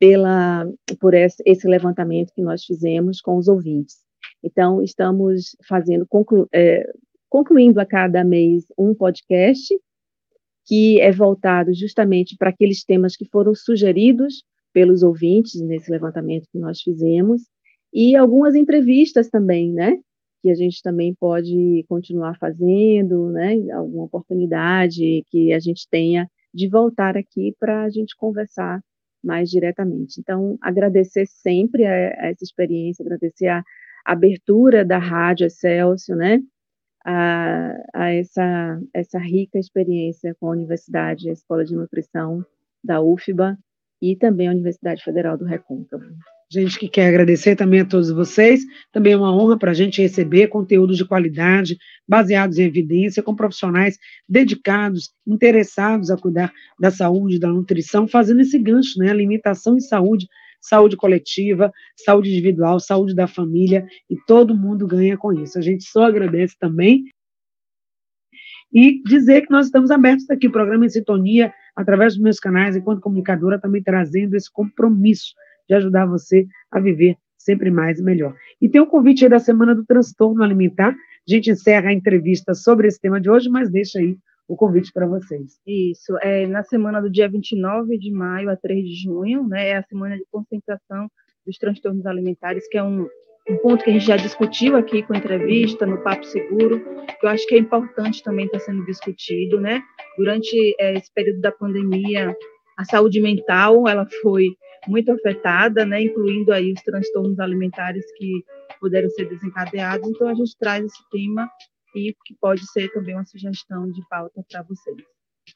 pela 0.00 0.66
por 0.98 1.12
esse, 1.12 1.42
esse 1.44 1.68
levantamento 1.68 2.32
que 2.34 2.40
nós 2.40 2.64
fizemos 2.64 3.20
com 3.20 3.36
os 3.36 3.48
ouvintes. 3.48 3.98
Então, 4.42 4.82
estamos 4.82 5.56
fazendo 5.68 6.06
conclu, 6.06 6.48
é, 6.52 6.84
concluindo 7.28 7.80
a 7.80 7.86
cada 7.86 8.24
mês 8.24 8.64
um 8.78 8.94
podcast 8.94 9.74
que 10.66 11.00
é 11.00 11.10
voltado 11.10 11.72
justamente 11.74 12.36
para 12.36 12.50
aqueles 12.50 12.84
temas 12.84 13.16
que 13.16 13.28
foram 13.30 13.54
sugeridos 13.54 14.44
pelos 14.72 15.02
ouvintes 15.02 15.60
nesse 15.60 15.90
levantamento 15.90 16.48
que 16.50 16.58
nós 16.58 16.80
fizemos 16.80 17.42
e 17.92 18.16
algumas 18.16 18.54
entrevistas 18.54 19.28
também, 19.28 19.72
né? 19.72 19.98
que 20.42 20.50
a 20.50 20.54
gente 20.54 20.82
também 20.82 21.14
pode 21.14 21.84
continuar 21.88 22.36
fazendo, 22.36 23.30
né? 23.30 23.54
Alguma 23.72 24.04
oportunidade 24.04 25.24
que 25.30 25.52
a 25.52 25.60
gente 25.60 25.86
tenha 25.88 26.28
de 26.52 26.68
voltar 26.68 27.16
aqui 27.16 27.54
para 27.58 27.84
a 27.84 27.90
gente 27.90 28.16
conversar 28.16 28.82
mais 29.22 29.48
diretamente. 29.48 30.20
Então, 30.20 30.58
agradecer 30.60 31.26
sempre 31.26 31.86
a, 31.86 31.92
a 31.92 32.26
essa 32.26 32.42
experiência, 32.42 33.04
agradecer 33.04 33.46
a, 33.46 33.62
abertura 34.04 34.84
da 34.84 34.98
Rádio 34.98 35.46
Excelsior, 35.46 36.16
né? 36.16 36.40
A, 37.04 37.72
a, 37.94 38.10
essa, 38.12 38.80
essa 38.94 39.18
rica 39.18 39.58
experiência 39.58 40.36
com 40.38 40.48
a 40.48 40.52
Universidade, 40.52 41.28
a 41.28 41.32
Escola 41.32 41.64
de 41.64 41.74
Nutrição 41.74 42.44
da 42.82 43.00
UFBA 43.00 43.58
e 44.00 44.16
também 44.16 44.48
a 44.48 44.52
Universidade 44.52 45.02
Federal 45.02 45.36
do 45.36 45.44
Recôncavo 45.44 46.04
gente 46.52 46.78
que 46.78 46.88
quer 46.88 47.08
agradecer 47.08 47.56
também 47.56 47.80
a 47.80 47.84
todos 47.84 48.10
vocês. 48.10 48.62
Também 48.92 49.14
é 49.14 49.16
uma 49.16 49.34
honra 49.34 49.58
para 49.58 49.70
a 49.70 49.74
gente 49.74 50.02
receber 50.02 50.48
conteúdos 50.48 50.98
de 50.98 51.04
qualidade, 51.04 51.78
baseados 52.06 52.58
em 52.58 52.64
evidência, 52.64 53.22
com 53.22 53.34
profissionais 53.34 53.98
dedicados, 54.28 55.10
interessados 55.26 56.10
a 56.10 56.16
cuidar 56.16 56.52
da 56.78 56.90
saúde, 56.90 57.38
da 57.38 57.48
nutrição, 57.48 58.06
fazendo 58.06 58.42
esse 58.42 58.58
gancho, 58.58 58.98
né? 58.98 59.10
Alimentação 59.10 59.78
e 59.78 59.80
saúde, 59.80 60.26
saúde 60.62 60.96
coletiva, 60.96 61.72
saúde 61.96 62.30
individual, 62.30 62.78
saúde 62.78 63.14
da 63.14 63.26
família, 63.26 63.84
e 64.08 64.16
todo 64.26 64.56
mundo 64.56 64.86
ganha 64.86 65.18
com 65.18 65.32
isso. 65.32 65.58
A 65.58 65.60
gente 65.60 65.84
só 65.84 66.04
agradece 66.04 66.56
também. 66.58 67.04
E 68.72 69.02
dizer 69.02 69.42
que 69.42 69.50
nós 69.50 69.66
estamos 69.66 69.90
abertos 69.90 70.30
aqui, 70.30 70.48
programa 70.48 70.86
em 70.86 70.88
sintonia, 70.88 71.52
através 71.76 72.14
dos 72.14 72.22
meus 72.22 72.38
canais, 72.38 72.74
enquanto 72.74 73.02
comunicadora, 73.02 73.60
também 73.60 73.82
trazendo 73.82 74.34
esse 74.34 74.50
compromisso 74.50 75.34
de 75.68 75.74
ajudar 75.74 76.06
você 76.06 76.46
a 76.70 76.80
viver 76.80 77.16
sempre 77.36 77.70
mais 77.70 77.98
e 77.98 78.02
melhor. 78.02 78.34
E 78.60 78.68
tem 78.68 78.80
um 78.80 78.86
convite 78.86 79.24
aí 79.24 79.30
da 79.30 79.38
Semana 79.38 79.74
do 79.74 79.84
Transtorno 79.84 80.42
Alimentar. 80.42 80.90
A 80.90 81.30
gente 81.30 81.50
encerra 81.50 81.90
a 81.90 81.92
entrevista 81.92 82.54
sobre 82.54 82.86
esse 82.88 83.00
tema 83.00 83.20
de 83.20 83.28
hoje, 83.28 83.48
mas 83.50 83.70
deixa 83.70 83.98
aí 83.98 84.16
o 84.52 84.56
convite 84.56 84.92
para 84.92 85.06
vocês. 85.06 85.58
Isso, 85.66 86.14
é 86.20 86.46
na 86.46 86.62
semana 86.62 87.00
do 87.00 87.08
dia 87.08 87.26
29 87.26 87.96
de 87.96 88.12
maio 88.12 88.50
a 88.50 88.56
3 88.56 88.84
de 88.84 88.94
junho, 89.02 89.48
né, 89.48 89.70
é 89.70 89.76
a 89.78 89.82
semana 89.82 90.14
de 90.14 90.26
concentração 90.30 91.10
dos 91.46 91.56
transtornos 91.56 92.04
alimentares, 92.04 92.68
que 92.68 92.76
é 92.76 92.82
um, 92.82 93.08
um 93.48 93.56
ponto 93.62 93.82
que 93.82 93.88
a 93.88 93.92
gente 93.94 94.04
já 94.04 94.16
discutiu 94.16 94.76
aqui 94.76 95.02
com 95.04 95.14
entrevista, 95.14 95.86
no 95.86 96.02
Papo 96.02 96.26
Seguro, 96.26 96.84
que 97.18 97.24
eu 97.24 97.30
acho 97.30 97.46
que 97.46 97.54
é 97.54 97.58
importante 97.58 98.22
também 98.22 98.44
estar 98.44 98.58
tá 98.58 98.64
sendo 98.66 98.84
discutido, 98.84 99.58
né? 99.58 99.82
Durante 100.18 100.76
é, 100.78 100.98
esse 100.98 101.10
período 101.14 101.40
da 101.40 101.50
pandemia, 101.50 102.36
a 102.76 102.84
saúde 102.84 103.22
mental, 103.22 103.88
ela 103.88 104.06
foi 104.20 104.48
muito 104.86 105.10
afetada, 105.12 105.86
né, 105.86 106.02
incluindo 106.02 106.52
aí 106.52 106.72
os 106.72 106.82
transtornos 106.82 107.40
alimentares 107.40 108.04
que 108.18 108.44
puderam 108.78 109.08
ser 109.08 109.30
desencadeados. 109.30 110.10
Então, 110.10 110.28
a 110.28 110.34
gente 110.34 110.54
traz 110.58 110.84
esse 110.84 111.08
tema 111.10 111.48
e 111.94 112.14
que 112.24 112.34
pode 112.40 112.66
ser 112.70 112.90
também 112.92 113.14
uma 113.14 113.24
sugestão 113.24 113.90
de 113.90 114.00
pauta 114.08 114.44
para 114.50 114.62
vocês. 114.62 114.96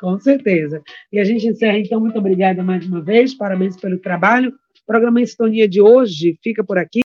Com 0.01 0.19
certeza. 0.19 0.83
E 1.13 1.19
a 1.19 1.25
gente 1.25 1.47
encerra, 1.47 1.79
então, 1.79 2.01
muito 2.01 2.19
obrigada 2.19 2.63
mais 2.63 2.87
uma 2.87 3.01
vez, 3.01 3.35
parabéns 3.35 3.77
pelo 3.77 3.99
trabalho. 3.99 4.51
O 4.51 4.87
programa 4.87 5.21
Estonia 5.21 5.69
de 5.69 5.81
hoje 5.81 6.39
fica 6.43 6.63
por 6.65 6.79
aqui. 6.79 7.01